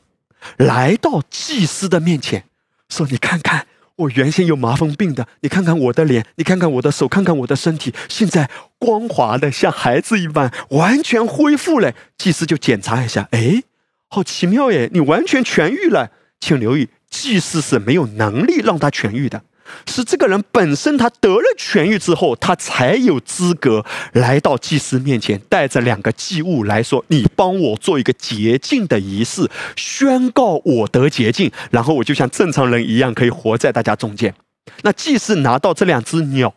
[0.57, 2.45] 来到祭司的面前，
[2.89, 3.67] 说：“你看看，
[3.97, 13.63] 我原先有麻风病的，你看看我的脸，你看看我的手，看看我的身体，现在光滑的像孩子一般，完全恢复了。”祭司就检查一下，哎，
[14.09, 16.11] 好奇妙耶，你完全痊愈了。
[16.41, 19.43] 请留意，祭司是没有能力让他痊愈的。
[19.87, 34.35] 是这个人本身，他得了痊愈之后，他才有资格来到祭司面前，带着两个祭物来说：“你帮我做一个洁净的仪式，宣告我得洁净，然后我就像正常人一样，可以活在大家中间。”
[34.83, 36.55] 那祭司拿到这两只鸟，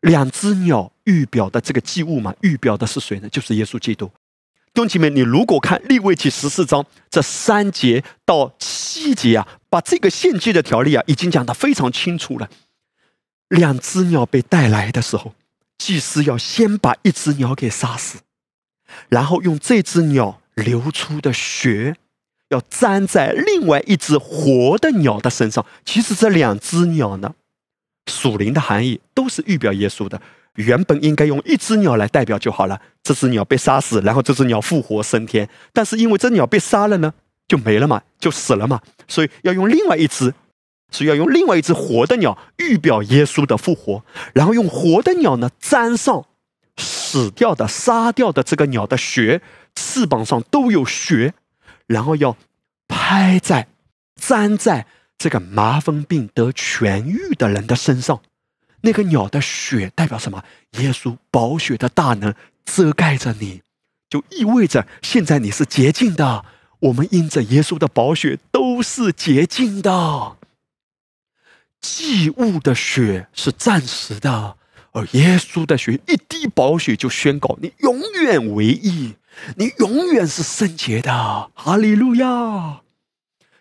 [0.00, 3.28] 两只鸟预表的这个祭物嘛，预表的是谁呢？
[3.28, 4.10] 就是耶稣基督。
[4.78, 12.48] 兄弟们，你如果看立位记十四章这三节到七节啊，把这个献祭的条例啊，已经讲得非常清楚了。
[13.48, 15.34] 两只鸟被带来的时候，
[15.78, 18.20] 祭司要先把一只鸟给杀死，
[19.08, 21.96] 然后用这只鸟流出的血，
[22.50, 25.66] 要粘在另外一只活的鸟的身上。
[25.84, 27.34] 其实这两只鸟呢，
[28.06, 30.22] 属灵的含义都是预表耶稣的。
[30.58, 35.48] 原本应该用一只鸟来代表就好了，这只鸟被杀死，然后这只鸟复活升天。
[35.72, 37.14] 但是因为这鸟被杀了呢，
[37.46, 40.34] 就没了嘛，就死了嘛，所以要用另外一只，
[40.90, 44.02] 所以要用另外一只活的鸟预表耶稣的复活，
[44.34, 46.26] 然后用活的鸟呢沾上
[46.76, 49.40] 死掉的、杀掉的这个鸟的血，
[49.76, 51.34] 翅膀上都有血，
[51.86, 52.36] 然后要
[52.88, 53.68] 拍在、
[54.16, 54.86] 粘在
[55.16, 58.20] 这个麻风病得痊愈的人的身上。
[58.82, 60.44] 那个鸟的血代表什么？
[60.78, 62.34] 耶稣宝血的大能
[62.64, 63.62] 遮盖着你，
[64.08, 66.44] 就意味着现在你是洁净的。
[66.80, 70.36] 我们因着耶稣的宝血都是洁净的。
[71.80, 74.56] 祭物的血是暂时的，
[74.92, 79.14] 而耶稣的血一滴宝血就宣告你永远为义，
[79.56, 81.50] 你永远是圣洁的。
[81.54, 82.82] 哈利路亚！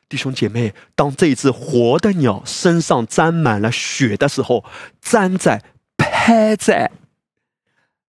[0.09, 4.63] 弟兄姐妹，当这只活的鸟身上沾满了血的时候，
[5.01, 5.61] 粘在、
[5.97, 6.91] 拍在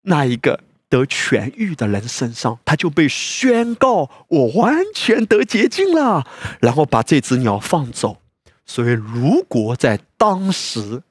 [0.03, 0.59] 那一个
[0.89, 6.27] 得痊愈的人身上，他就被宣告我完全得洁净了，
[6.61, 8.21] 然后把这只鸟放走。
[8.65, 11.01] 所以，如果在当时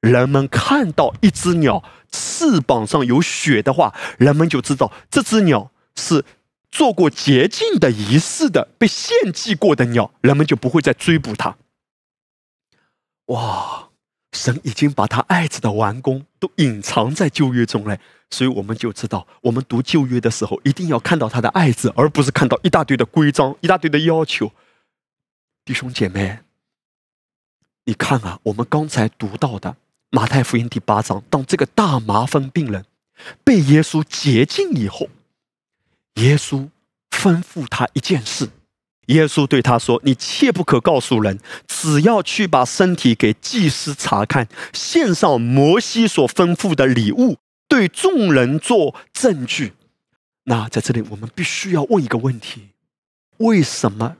[0.00, 1.82] 人们看到一只鸟
[2.12, 6.24] 翅膀上有血的话，人们就知道这只鸟是。
[6.70, 11.56] 做过洁净的仪式的、被献祭过的鸟，人们就不会再追捕它。
[13.26, 13.84] 哇！
[14.32, 17.98] 神已经把他爱子的完工都隐藏在旧约中了，
[18.28, 24.52] 所以我们就知道，我们读旧约的时候，一定要看到他的爱子，而不是看到一大堆的规章、一大堆的要求。
[25.64, 26.40] 弟兄姐妹，
[27.86, 29.76] 你看啊，我们刚才读到的
[30.10, 32.84] 马太福音第八章，当这个大麻风病人
[33.42, 35.08] 被耶稣洁净以后。
[36.16, 36.68] 耶稣
[37.10, 38.48] 吩咐他一件事，
[39.06, 47.36] 耶稣对他说：“你切不可告诉人，只要去把身体给祭司查看，献上摩西所吩咐的礼物，
[47.68, 49.74] 对众人做证据。”
[50.48, 52.68] 那在这里，我们必须要问一个问题：
[53.38, 54.16] 为什么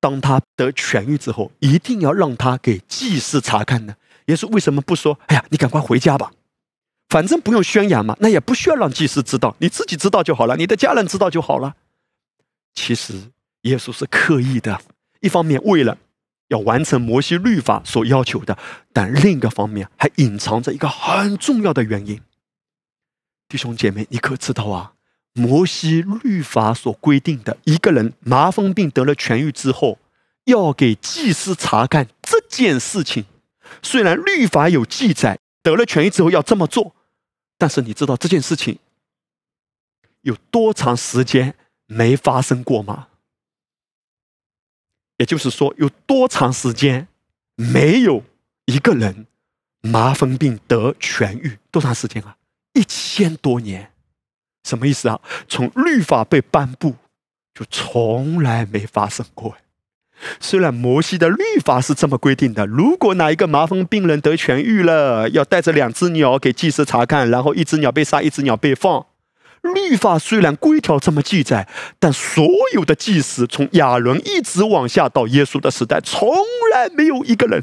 [0.00, 3.96] 当他得痊愈之后，一定要让他给祭司查看呢？
[4.26, 6.30] 耶稣为什么不说：“哎呀，你赶快回家吧？”
[7.08, 11.74] 反正不用宣扬嘛，那也不需要让祭司知道，你自己知道就好了，你的家人知道就好了。
[12.74, 13.14] 其实
[13.62, 14.80] 耶稣是刻意的，
[15.20, 15.96] 一方面为了
[16.48, 18.58] 要完成摩西律法所要求的，
[18.92, 22.20] 但另一个方面还隐藏着一个很重要的原因。
[23.48, 24.92] 弟兄姐妹，你可知道啊？
[25.32, 29.98] 摩西律法所规定的，一个人麻风病得了痊愈之后，
[30.44, 33.24] 要给祭司查看这件事情，
[33.82, 36.94] 虽然律法有记载，得了痊愈之后要这么做。
[37.58, 38.78] 但是你知道这件事情
[40.22, 41.54] 有多长时间
[41.86, 43.08] 没发生过吗？
[45.16, 47.08] 也就是说，有多长时间
[47.56, 48.22] 没有
[48.66, 49.26] 一个人
[49.80, 51.58] 麻风病得痊愈？
[51.72, 52.36] 多长时间啊？
[52.74, 53.92] 一千多年，
[54.62, 55.20] 什么意思啊？
[55.48, 56.94] 从律法被颁布，
[57.52, 59.56] 就从来没发生过。
[60.40, 69.06] 虽然摩西的律法是这么规定的，如果哪一个麻风病人得痊愈了，要带着两只鸟给祭司查看，然后一只鸟被杀，一只鸟被放。
[69.60, 71.68] 律法虽然规条这么记载，
[71.98, 76.28] 但所有的祭司从亚伦一直往下到耶稣的时代，从
[76.72, 77.62] 来没有一个人，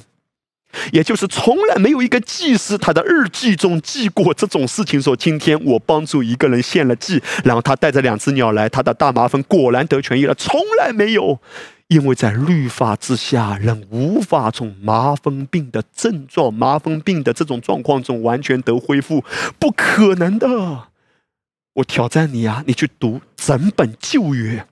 [0.91, 11.39] 也就是从来没有一个祭司他的日记中记过这种事情，说今天我帮助一个人献了祭，然后他带着两只鸟来，他的大麻风果然得痊愈了，从来没有。
[11.87, 19.23] 因为在律法之下，人无法从麻风病的症状、麻风病的这种状况中完全得恢复，
[19.59, 20.87] 不可能的。
[21.73, 24.65] 我挑战你啊，你去读整本旧约，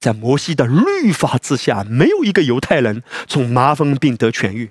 [0.00, 4.70] 在摩西的律法之下，没有一个犹太人从麻风病得痊愈。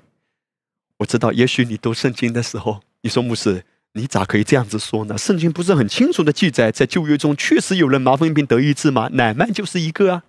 [0.98, 3.64] 我知道，也许你读圣经的时候，你说牧师，
[3.94, 5.18] 你咋可以这样子说呢？
[5.18, 9.10] 圣经不是很清楚的记载，在旧约中确实有人麻风病得医治吗？
[9.14, 10.24] 乃曼就是一个啊。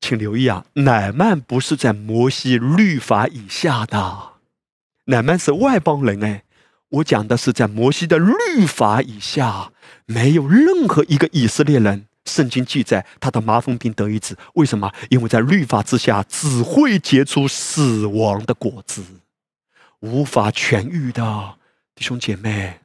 [0.00, 4.32] 请留意啊，乃曼不是在摩西律法以下的，
[5.06, 6.44] 乃曼是外邦人哎。
[6.90, 9.72] 我讲的是在摩西的律法以下，
[10.06, 14.36] 没有任何一个以色列人，圣经记载他的麻风病得医治。
[14.54, 14.92] 为什么？
[15.08, 19.02] 因为在律法之下，只会结出死亡的果子，
[20.00, 21.56] 无法痊愈的
[21.96, 22.78] 弟兄姐妹。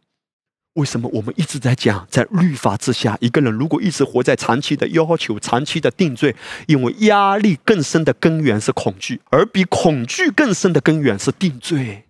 [0.79, 6.33] 为什么我们一直在讲，在律法之下，一个人如果一直活在长期的要求、长期的定罪，
[6.67, 12.05] 因为压力更深的根源是恐惧，而比恐惧更深的根源是定罪。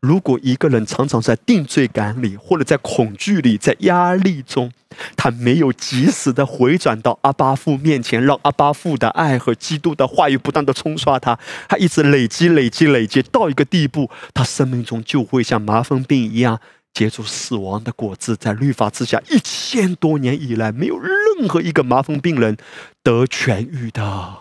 [0.00, 4.72] 如果一个人常常在定罪感里，或者在恐惧里、在压力中，
[5.14, 11.38] 他没有及时的回转到阿巴父面前，让阿巴父的爱和基督的话语不断的冲刷他，
[11.68, 16.58] 他一直累积、累积、累积到一个地步，他生命中就会像麻风病一样。
[16.92, 22.56] 结出死亡的果子，在律法之下，一千多年以来，没有任何一个麻风病人
[23.02, 24.38] 得痊愈的。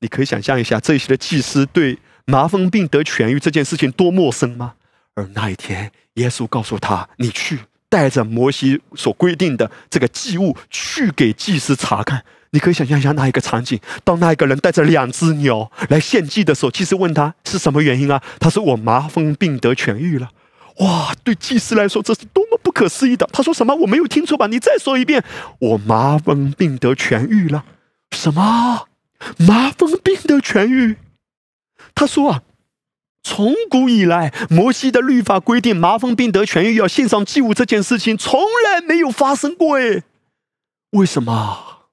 [0.00, 4.74] 你可以想象一下，这些的祭司对麻风病得痊愈这件事情多陌生吗？
[5.14, 18.22] 而那一天，耶稣告诉他：“你去带着摩西所规定的这个祭物去给祭司查看。”你可以想象一下那一个场景：当那一个人带着两只鸟来献祭的时候，祭司问他是什么原因啊？
[18.38, 20.30] 他说：“我麻风病得痊愈了。”
[20.78, 23.28] 哇，对祭司来说，这是多么不可思议的！
[23.32, 23.74] 他说什么？
[23.76, 24.46] 我没有听错吧？
[24.48, 25.24] 你再说一遍。
[25.60, 27.64] 我麻风病得痊愈了。
[28.12, 28.88] 什么？
[29.38, 30.96] 麻风病得痊愈？
[31.94, 32.42] 他说啊，
[33.22, 39.78] 从古以来，摩西的律法规定，麻风病得痊愈要献上祭物这件事情从来没有发生过。
[39.78, 40.02] 哎，
[40.90, 41.86] 为什么？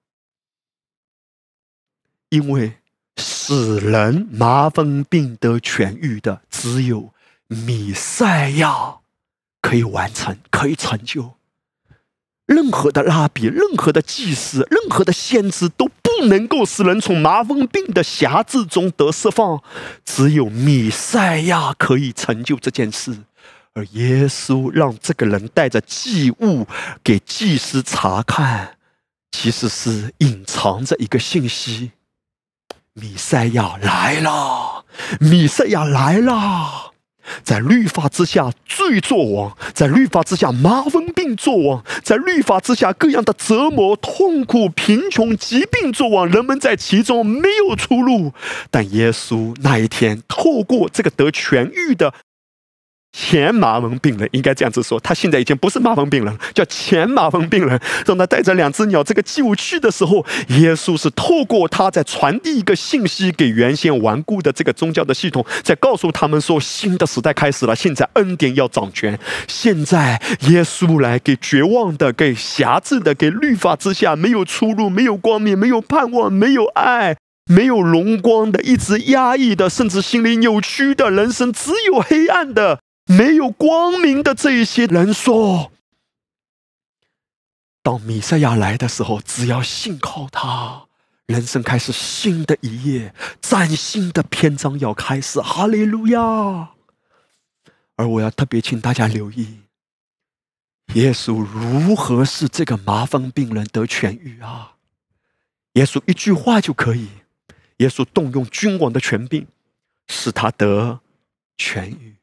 [2.29, 2.73] 因为。
[3.17, 7.10] 使人麻风病得痊愈的，只有
[7.53, 8.99] 弥赛亚
[9.61, 11.33] 可以完成，可以成就。
[12.45, 19.61] 任何的拉比，任何的祭司，任何的先知都不能够使人从麻风病的辖制中得释放，
[20.05, 23.17] 只有弥赛亚可以成就这件事。
[23.73, 26.65] 而耶稣让这个人带着祭物
[27.03, 28.77] 给祭司查看，
[29.29, 31.91] 其实是隐藏着一个信息：
[32.93, 34.85] 弥赛亚来了，
[35.19, 36.90] 弥赛亚来了。
[37.43, 46.27] 在律法之下，罪作王；在律法之下，麻风病作王；在律法之下，各样的折磨、痛苦、贫穷、疾病作王。
[46.27, 48.33] 人们在其中没有出路，
[48.69, 52.13] 但耶稣那一天透过这个得痊愈的。
[53.13, 57.79] 前麻风病人应该这样子说，他现在已经不是麻风病人，叫前麻风病人。
[58.05, 69.19] 让他带着两只鸟这个祭物去的时候，耶稣是透过他在传递一个信息给原先顽固的这个宗教的系统，在告诉他们说，新的时代开始了，现在恩典要掌权。
[69.47, 82.79] 现在耶稣来给绝望的、给狭制的、给律法之下没有出路、没有光明、没有盼望、没有爱、没有荣光的、一直压抑的，甚至心理扭曲的人生，只有黑暗的。
[83.17, 85.71] 没有光明的这些人说
[87.83, 90.87] ：“当弥赛亚来的时候，只要信靠他，
[91.25, 96.71] 人生开始新的一页，崭新的篇章要开始。”哈利路亚！
[97.97, 99.59] 而我要特别请大家留意，
[100.93, 104.77] 耶稣如何使这个麻风病人得痊愈啊？
[105.73, 107.09] 耶稣一句话就可以，
[107.77, 109.45] 耶稣动用君王的权柄，
[110.07, 111.01] 使他得
[111.57, 112.15] 痊愈。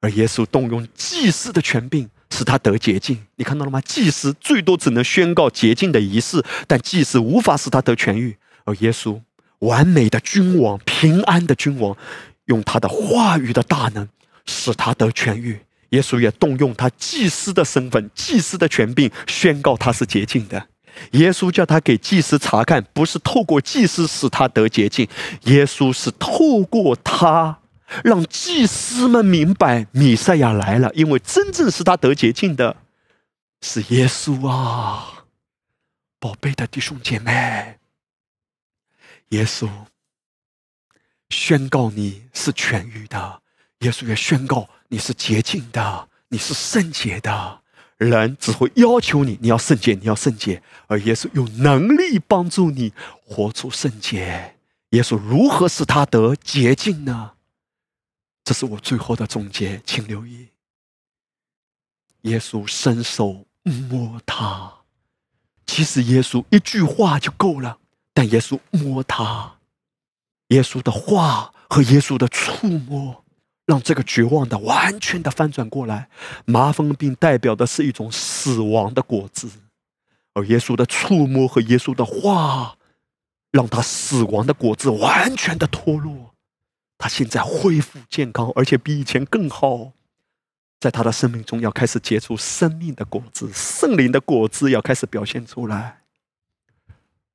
[0.00, 3.18] 而耶稣动用祭司的权柄，使他得洁净。
[3.36, 3.80] 你看到了吗？
[3.80, 8.36] 祭司最多只能宣告洁净的仪式，但祭司无法使他得痊愈。
[8.64, 9.20] 而耶稣，
[9.60, 11.96] 完美的君王，平安的君王，
[12.46, 14.08] 用他的话语的大能，
[14.44, 15.60] 使他得痊愈。
[15.90, 20.66] 耶稣也动用他祭司的身份、祭司的权柄，宣告他是洁净的。
[21.12, 25.06] 耶稣叫他给祭司查看，不是透过祭司使他得洁净，
[25.44, 27.58] 耶稣是透过他。
[28.02, 32.76] 让祭司们明白，弥赛亚来了，因为真正使他得洁净的，
[33.60, 35.24] 是耶稣啊！
[36.18, 37.78] 宝贝的弟兄姐妹，
[39.28, 39.68] 耶稣
[41.28, 43.42] 宣告你是痊愈的，
[43.80, 47.60] 耶稣也宣告你是洁净的，你是圣洁的。
[47.98, 52.92] 人只会要求你，你要圣洁，你要圣洁，而耶稣有能力帮助你
[53.24, 54.56] 活出圣洁。
[54.90, 57.32] 耶稣如何使他得洁净呢？
[58.46, 60.46] 这是我最后的总结，请留意。
[62.22, 64.72] 耶稣伸手摸他，
[65.66, 67.78] 其实耶稣一句话就够了，
[68.14, 69.56] 但耶稣摸他，
[70.50, 73.24] 耶稣的话和耶稣的触摸，
[73.64, 76.08] 让这个绝望的完全的翻转过来。
[76.44, 79.50] 麻风病代表的是一种死亡的果子，
[80.34, 82.78] 而耶稣的触摸和耶稣的话，
[83.50, 86.25] 让他死亡的果子完全的脱落。
[86.98, 89.92] 他现在恢复健康，而且比以前更好。
[90.78, 96.02] 在他的生命中，要开始结出生命的果子，圣灵的果子要开始表现出来。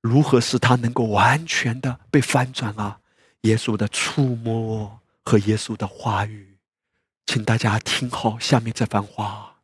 [0.01, 2.99] 如何使他能够完全的被翻转啊？
[3.41, 6.57] 耶稣的触摸和耶稣的话语，
[7.25, 9.55] 请大家听好下面这番话。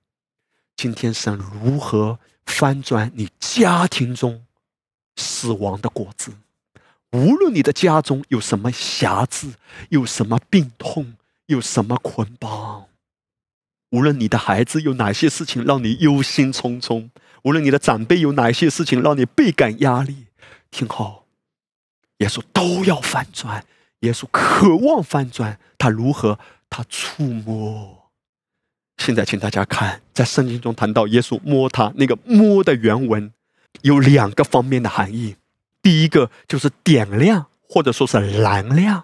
[0.76, 4.46] 今天神如何翻转你家庭中
[5.16, 6.34] 死亡的果子？
[7.12, 9.54] 无论你的家中有什么瑕疵，
[9.90, 11.14] 有什么病痛，
[11.46, 12.88] 有什么捆绑，
[13.92, 17.10] 无论你的孩子有哪些事情让你忧心忡忡，
[17.44, 20.26] 无论你的长辈有哪些事情让你倍感压力，
[20.70, 21.26] 听好，
[22.18, 23.66] 耶稣都要翻转。
[24.02, 26.38] 耶稣渴望翻转，他如何？
[26.70, 28.12] 他触摸。
[28.98, 33.32] 现在，请大家看，在圣经中谈到耶稣摸他那个摸的原文，
[33.82, 35.38] 有两个方面的含义。
[35.88, 39.04] 第一个就是点亮，或者说是燃亮；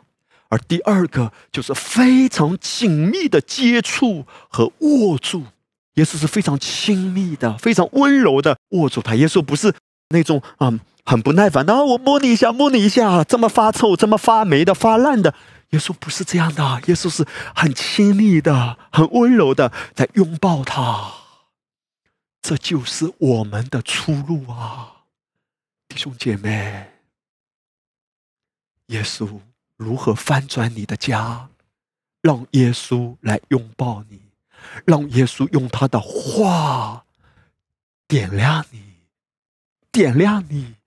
[0.49, 5.45] 而第二个就是非常紧密的接触和握住。
[5.93, 9.15] 耶稣是非常亲密的、非常温柔的握住他。
[9.15, 9.73] 耶稣不是
[10.09, 15.33] 那种啊很不耐烦，然后我摸你一下、摸你一下，这么发臭、这么发霉的、发烂的。
[15.69, 21.13] 耶稣不是这样的，耶稣是很亲密的、很温柔的在拥抱他。
[22.41, 24.92] 这就是我们的出路啊！
[25.93, 26.89] 弟兄姐妹，
[28.87, 29.39] 耶稣
[29.77, 31.47] 如何翻转你的家？
[32.19, 34.19] 让耶稣来拥抱你，
[34.87, 37.05] 让耶稣用他的话
[38.07, 38.81] 点亮你，
[39.91, 40.77] 点亮你，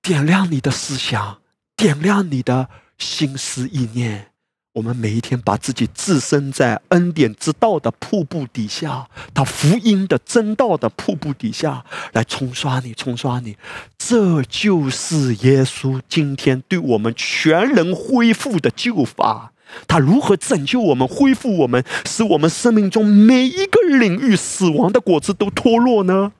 [0.00, 1.42] 点亮你的思想，
[1.74, 4.31] 点亮你的心思意念。
[4.74, 13.58] 我们每一天把自己置身在恩典之道的瀑布底下，他福音的真道的瀑布底下来冲刷你，冲刷你。
[13.98, 19.52] 这就是耶稣今天对我们全人恢复的救法。
[19.86, 26.32] 他如何拯救我们、恢复我们，使我们生命中每一个领域死亡的果子都脱落呢？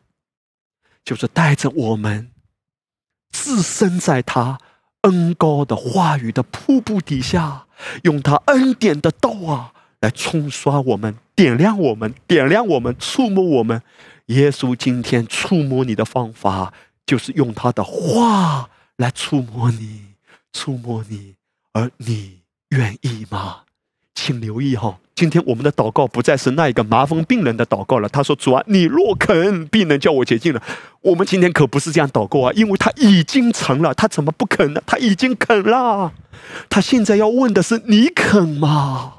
[1.05, 2.31] 就是带着我们
[3.31, 4.59] 置身在他
[5.03, 7.67] 恩高的话语的瀑布底下。
[8.05, 13.83] 用他恩典的道啊，来冲刷我们，点亮我们，点亮我们，触摸我们。
[14.27, 16.73] 耶稣今天触摸你的方法，
[17.05, 20.15] 就是用他的话来触摸你，
[20.53, 21.35] 触摸你，
[21.73, 23.63] 而你愿意吗？
[24.15, 28.09] 请留意哈，今天我们的祷告不再是那一个麻风病人的祷告了。
[28.09, 30.63] 他说：“主啊，你若肯，必能叫我洁净了。”
[31.03, 34.83] 我们今天可不是这样祷告啊，因为他已经成了，他怎么不肯呢？
[34.87, 36.13] 他已经肯了。
[36.69, 39.15] 他现在要问的是：你肯吗？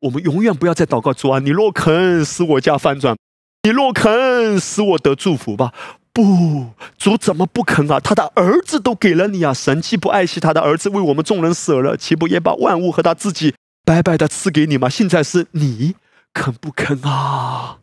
[0.00, 1.38] 我们永远不要再祷告主啊！
[1.40, 3.16] 你若肯使我家翻转，
[3.64, 5.72] 你若肯使我得祝福吧。
[6.12, 7.98] 不，主怎么不肯啊？
[7.98, 9.54] 他的儿子都给了你啊！
[9.54, 14.88] 神既不爱惜他的儿子，为我们众人舍了，岂不也把万物和他自己白白的赐给你吗？
[14.88, 15.94] 现在是你
[16.34, 17.78] 肯不肯啊？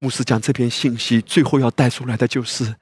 [0.00, 2.74] 牧师讲这篇信息，最后要带出来的就是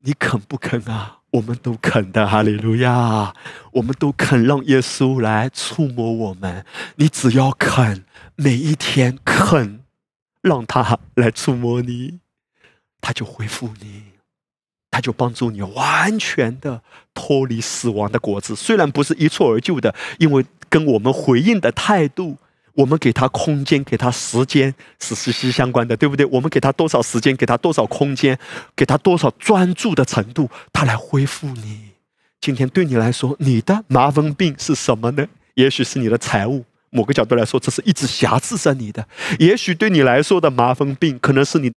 [0.00, 1.16] 你肯不肯啊？
[1.32, 3.34] 我们都肯的，哈利路亚！
[3.72, 6.64] 我们都肯让耶稣来触摸我们。
[6.96, 8.04] 你只要肯，
[8.36, 9.80] 每一天肯，
[10.40, 12.20] 让他来触摸你，
[13.00, 14.04] 他就恢复你，
[14.98, 16.82] 他就帮助你完全的
[17.14, 18.56] 脱离死亡的果子。
[18.56, 22.36] 虽然不是一蹴而就的，因为跟我们回应的态度。
[22.74, 26.24] 我们给他空间，给他时间是息息相关的，对不对？
[26.26, 28.38] 我们给他多少时间，给他多少空间，
[28.76, 31.90] 给他多少专注的程度，他来恢复你。
[32.40, 35.26] 今天对你来说，你的麻风病是什么呢？
[35.54, 39.04] 也许是你的财务，某个角度来说，这是一直辖制着你的。
[39.40, 41.72] 也许对你来说的麻风病，可能是你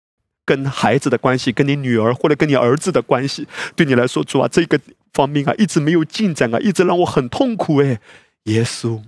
[0.51, 3.47] 跟孩子的关系，跟你女儿或者跟你儿子的关系。
[3.77, 4.81] 对你来说，主啊，这个
[5.13, 7.77] 方面啊，一直没有进展啊，一直让我很痛苦。
[7.77, 8.01] 哎，
[8.47, 9.01] 耶稣。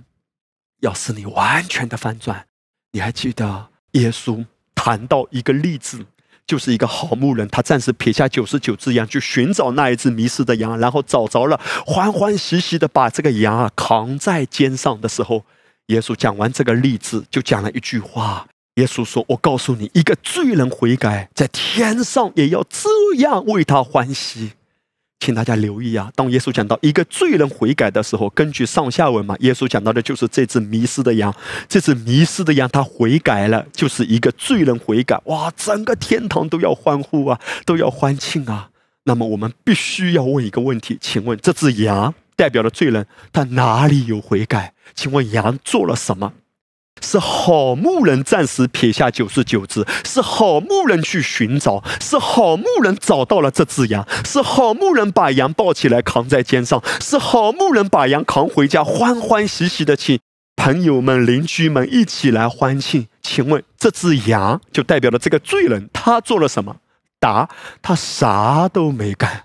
[0.79, 2.45] 要是你完全的翻转，
[2.93, 6.05] 你还记得耶稣谈到一个例子，
[6.47, 15.43] 就是一个好牧人，他暂时撇下九十九只羊去寻找那一只迷失的羊，然后找着了，欢欢喜喜的把这个羊啊扛在肩上的时候，
[15.87, 18.47] 耶稣讲完这个例子，就讲了一句话。
[18.75, 24.53] 耶稣说：“我告诉你，一个罪人悔改，在天上也要这样为他欢喜。”
[25.19, 26.11] 请大家留意啊！
[26.15, 31.33] 当耶稣讲到一个罪人悔改的时候，根据上下文嘛，耶稣讲到的就是这只迷失的羊。
[31.69, 35.21] 这只迷失的羊，它悔改了，就是一个罪人悔改。
[35.25, 38.71] 哇，整个天堂都要欢呼啊，都要欢庆啊！
[39.05, 44.73] 那么我们必须要问一个问题：请问这只羊代表的罪人，他哪里有悔改？
[44.93, 46.33] 请问羊做了什么？
[47.03, 60.17] 是好牧人暂时撇下九十九只，是好牧人去寻找，是好牧人找到了这只羊，是好牧人把羊抱起来扛在肩上，是好牧人把羊扛回家，欢欢喜喜的请
[60.55, 63.07] 朋友们、邻居们一起来欢庆。
[63.21, 66.77] 请问这只羊就代表了这个罪人，他做了什么？
[67.19, 67.49] 答：
[67.81, 69.43] 他啥都没干，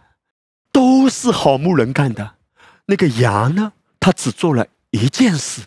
[0.72, 2.34] 都是好牧人干的。
[2.86, 3.72] 那个羊呢？
[4.00, 5.62] 他只做了一件事。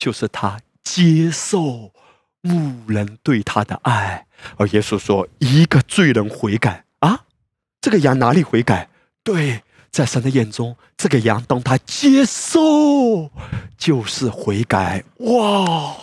[0.00, 1.92] 就是他接受
[2.40, 7.26] 牧人对他的爱，而耶稣说：“一个罪人悔改啊，
[7.82, 8.88] 这个羊哪里悔改？
[9.22, 13.30] 对，在神的眼中，这个羊当他接受，
[13.76, 15.04] 就是悔改。
[15.18, 15.96] 哇！”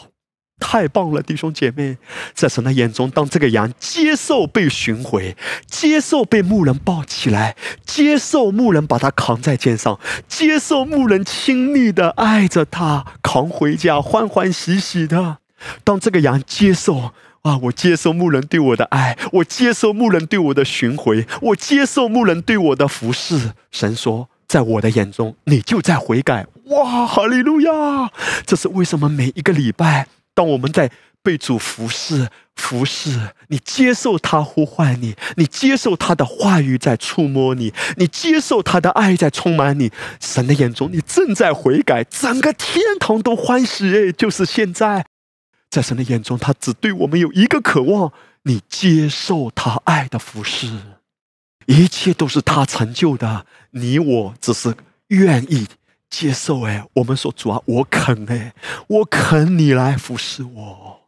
[0.60, 1.98] 太棒了，弟兄姐妹，
[2.34, 5.36] 在神的眼中，当这个羊接受被寻回，
[5.68, 7.56] 接受被牧人抱起来，
[7.86, 15.38] 接受牧人把他扛在肩上，接受牧人亲密的爱着他，扛回家，欢欢喜喜的。
[15.84, 17.12] 当这个羊接受
[17.44, 23.54] 啊，我接受牧人对我的爱，我接受牧人对我的寻回，我接受牧人对我的服侍。
[23.72, 26.48] 神说，在我的眼中，你就在悔改。
[26.66, 28.12] 哇，哈利路亚！
[28.46, 29.08] 这是为什么？
[29.08, 30.08] 每一个礼拜。
[30.38, 30.92] 当我们在
[31.24, 39.92] 被主服侍、服侍，你接受他呼唤你，你接受他的话语在触摸你，你接受他的爱在充满你。
[40.22, 43.90] 神的眼中，你正在悔改，整个天堂都欢喜。
[43.90, 45.08] 哎，就是现在，
[45.72, 50.68] 在神的眼中，他只对我们有一个渴望：你接受他爱的服侍，
[51.66, 54.76] 一切都是他成就的，你我只是
[55.08, 55.66] 愿意。
[56.10, 58.54] 接受哎，我们说主啊，我肯哎，
[58.88, 61.02] 我肯你来服侍我。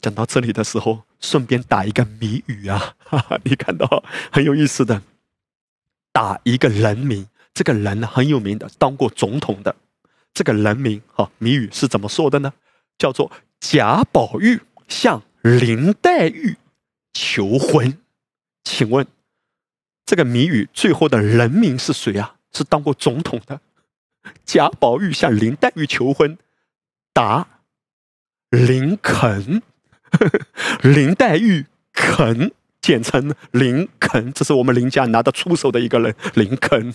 [0.00, 5.02] 讲到这里的时候，顺便打一个谜语啊，哈哈，你看到很有意思的，
[6.12, 9.74] 打一个人名，这个人很有名的，当过总统的。
[10.34, 12.52] 这个人名哈谜语是怎么说的呢？
[12.98, 16.56] 叫做贾宝玉向林黛玉
[17.12, 17.98] 求婚。
[18.64, 19.06] 请问
[20.04, 22.33] 这个谜语最后的人名是谁啊？
[22.54, 23.60] 是当过总统的
[24.44, 26.38] 贾宝玉向林黛玉求婚。
[27.12, 27.46] 答：
[28.50, 29.62] 林肯。
[30.82, 36.14] 林黛玉肯，简称林肯，这是我们林家拿得出手的一个人。
[36.34, 36.94] 林肯，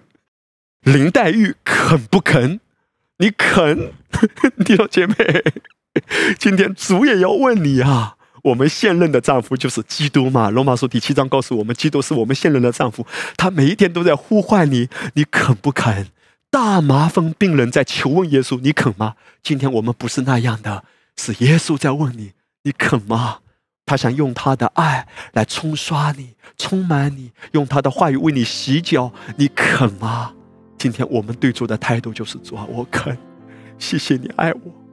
[0.80, 2.60] 林黛玉肯不肯？
[3.18, 3.92] 你肯？
[4.64, 5.16] 弟兄姐妹，
[6.38, 8.15] 今天主也要问你啊！
[8.46, 10.50] 我们现任的丈夫就是基督嘛？
[10.50, 13.04] 罗马书第七章告诉我们，基督是我们现任的丈夫，
[13.36, 16.06] 他每一天都在呼唤你，你肯不肯？
[16.48, 19.16] 大麻风病人在求问耶稣，你肯吗？
[19.42, 20.84] 今天我们不是那样的，
[21.16, 22.34] 是耶稣在问你。
[22.62, 23.38] 你肯吗？
[23.84, 29.12] 他想用他的爱来冲刷你，充满你，用他的话语为你洗脚。
[29.36, 30.32] 你肯吗？
[30.78, 33.18] 今天我们对主的态度就是主啊，我肯，
[33.76, 34.85] 谢谢你爱我，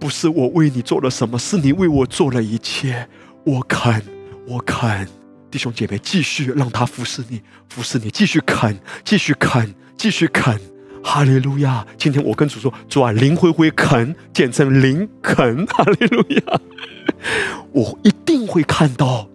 [0.00, 3.06] 不是我为你做了什么，是你为我做了一切。
[3.44, 4.02] 我肯，
[4.48, 5.06] 我肯，
[5.50, 10.58] 弟兄姐妹，继续让他服侍你，服侍你，继续肯，继续肯，继续肯。
[11.02, 11.86] 哈利路亚！
[11.96, 15.64] 今天我跟主说，主啊，林灰灰肯，简称林肯。
[15.68, 16.60] 哈利路亚！
[17.72, 19.26] 我一定会看到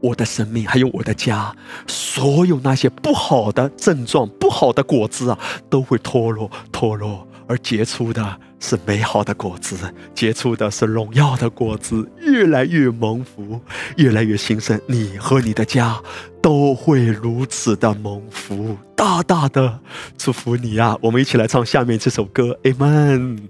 [0.00, 1.54] 我的生命，还有我的家，
[1.86, 5.38] 所有那些不好的症状、不好的果子啊，
[5.68, 9.76] 都会脱落、脱落，而结出的是美好的果子，
[10.14, 13.60] 结出的是荣耀的果子，越来越蒙福，
[13.96, 14.80] 越来越兴盛。
[14.86, 16.00] 你和你的家
[16.40, 19.80] 都会如此的蒙福，大大的
[20.16, 20.96] 祝福你啊！
[21.00, 23.48] 我们一起来唱下面这首歌，Amen。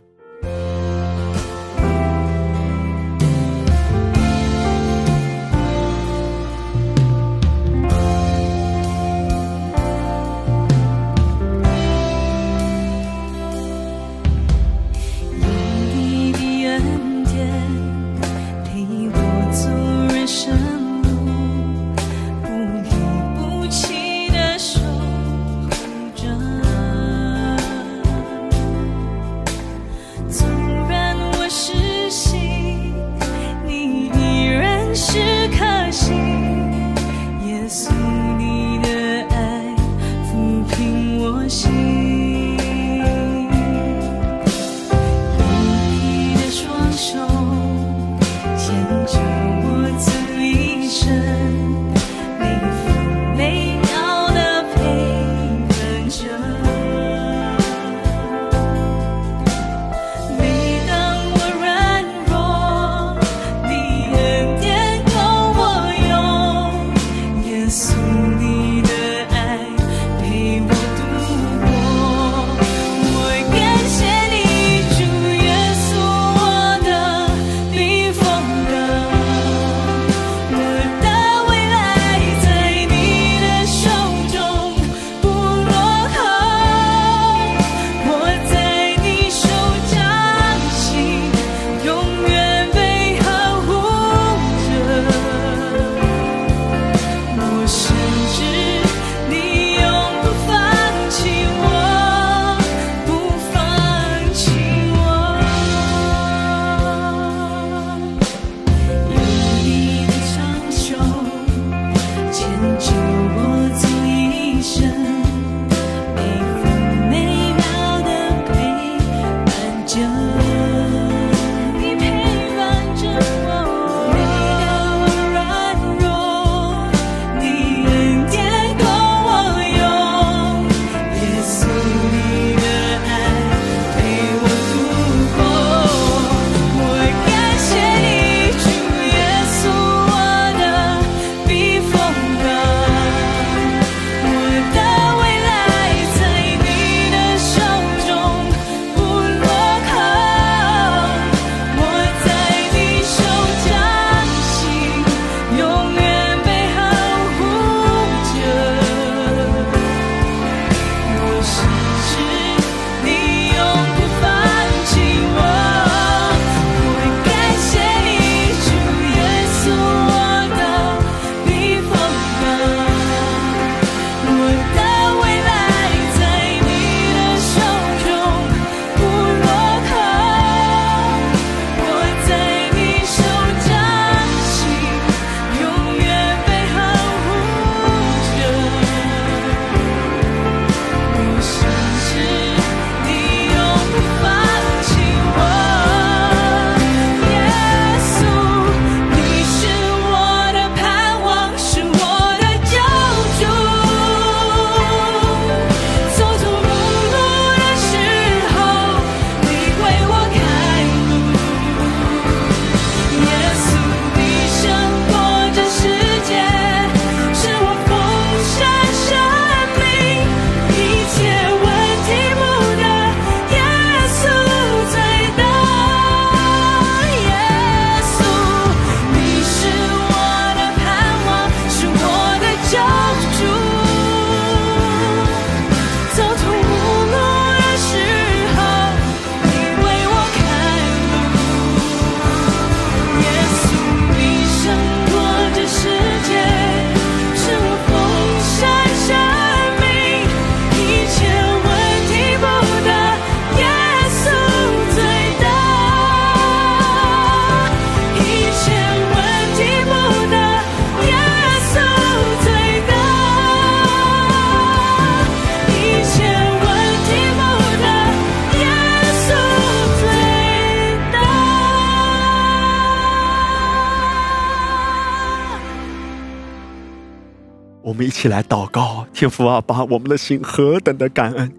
[278.20, 281.50] 起来祷告，天父阿爸我们的心何等的感恩，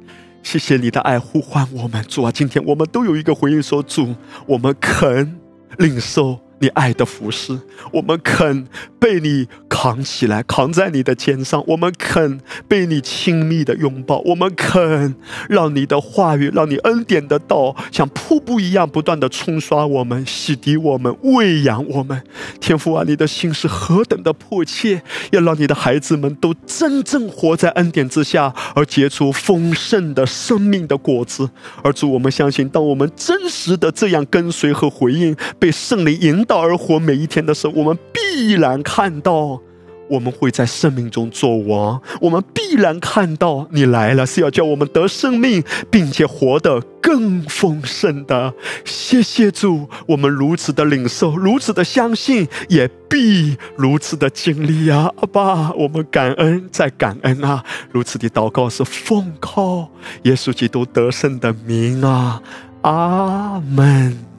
[0.44, 4.14] 谢谢你的爱呼唤我们，主啊，今天我们都有一个回应，说主，
[4.46, 5.40] 我们肯
[5.80, 6.40] 领受。
[6.62, 7.60] 你爱的服饰，
[7.92, 8.68] 我们肯
[9.00, 15.16] 被你扛起来，扛在你的肩上；我们肯被你亲密的拥抱；我们肯
[15.50, 22.22] 让你的话语，让你恩典的道，像瀑布一样不断的冲刷我们、洗涤我们、喂养我们。
[22.60, 25.02] 天父啊，你的心是何等的迫切，
[25.32, 31.50] 要让你的孩子们都真正活在恩典之下，而结出丰盛的生命的果子。
[31.82, 36.46] 而主，我们相信，当我们真实的这样跟随和回应，被圣灵引。
[36.52, 39.62] 道而活每一天的时候，我们必然看到，
[40.10, 42.02] 我们会在生命中做王。
[42.20, 48.54] 我们必然看到你来了，是要叫我们得生命，并且活得更丰盛的。
[48.84, 55.10] 谢谢主，我们如此的领受，如此的相信，也必如此的经历啊！
[55.22, 57.64] 阿爸，我们感恩，在感恩啊！
[57.94, 59.90] 如此的祷告是奉靠
[60.24, 62.42] 耶稣基督得胜的名啊！
[62.82, 64.31] 阿门。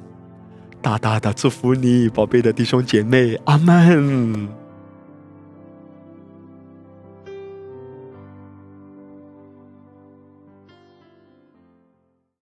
[0.82, 4.61] 大大的祝福你，宝贝的弟兄姐妹，阿门。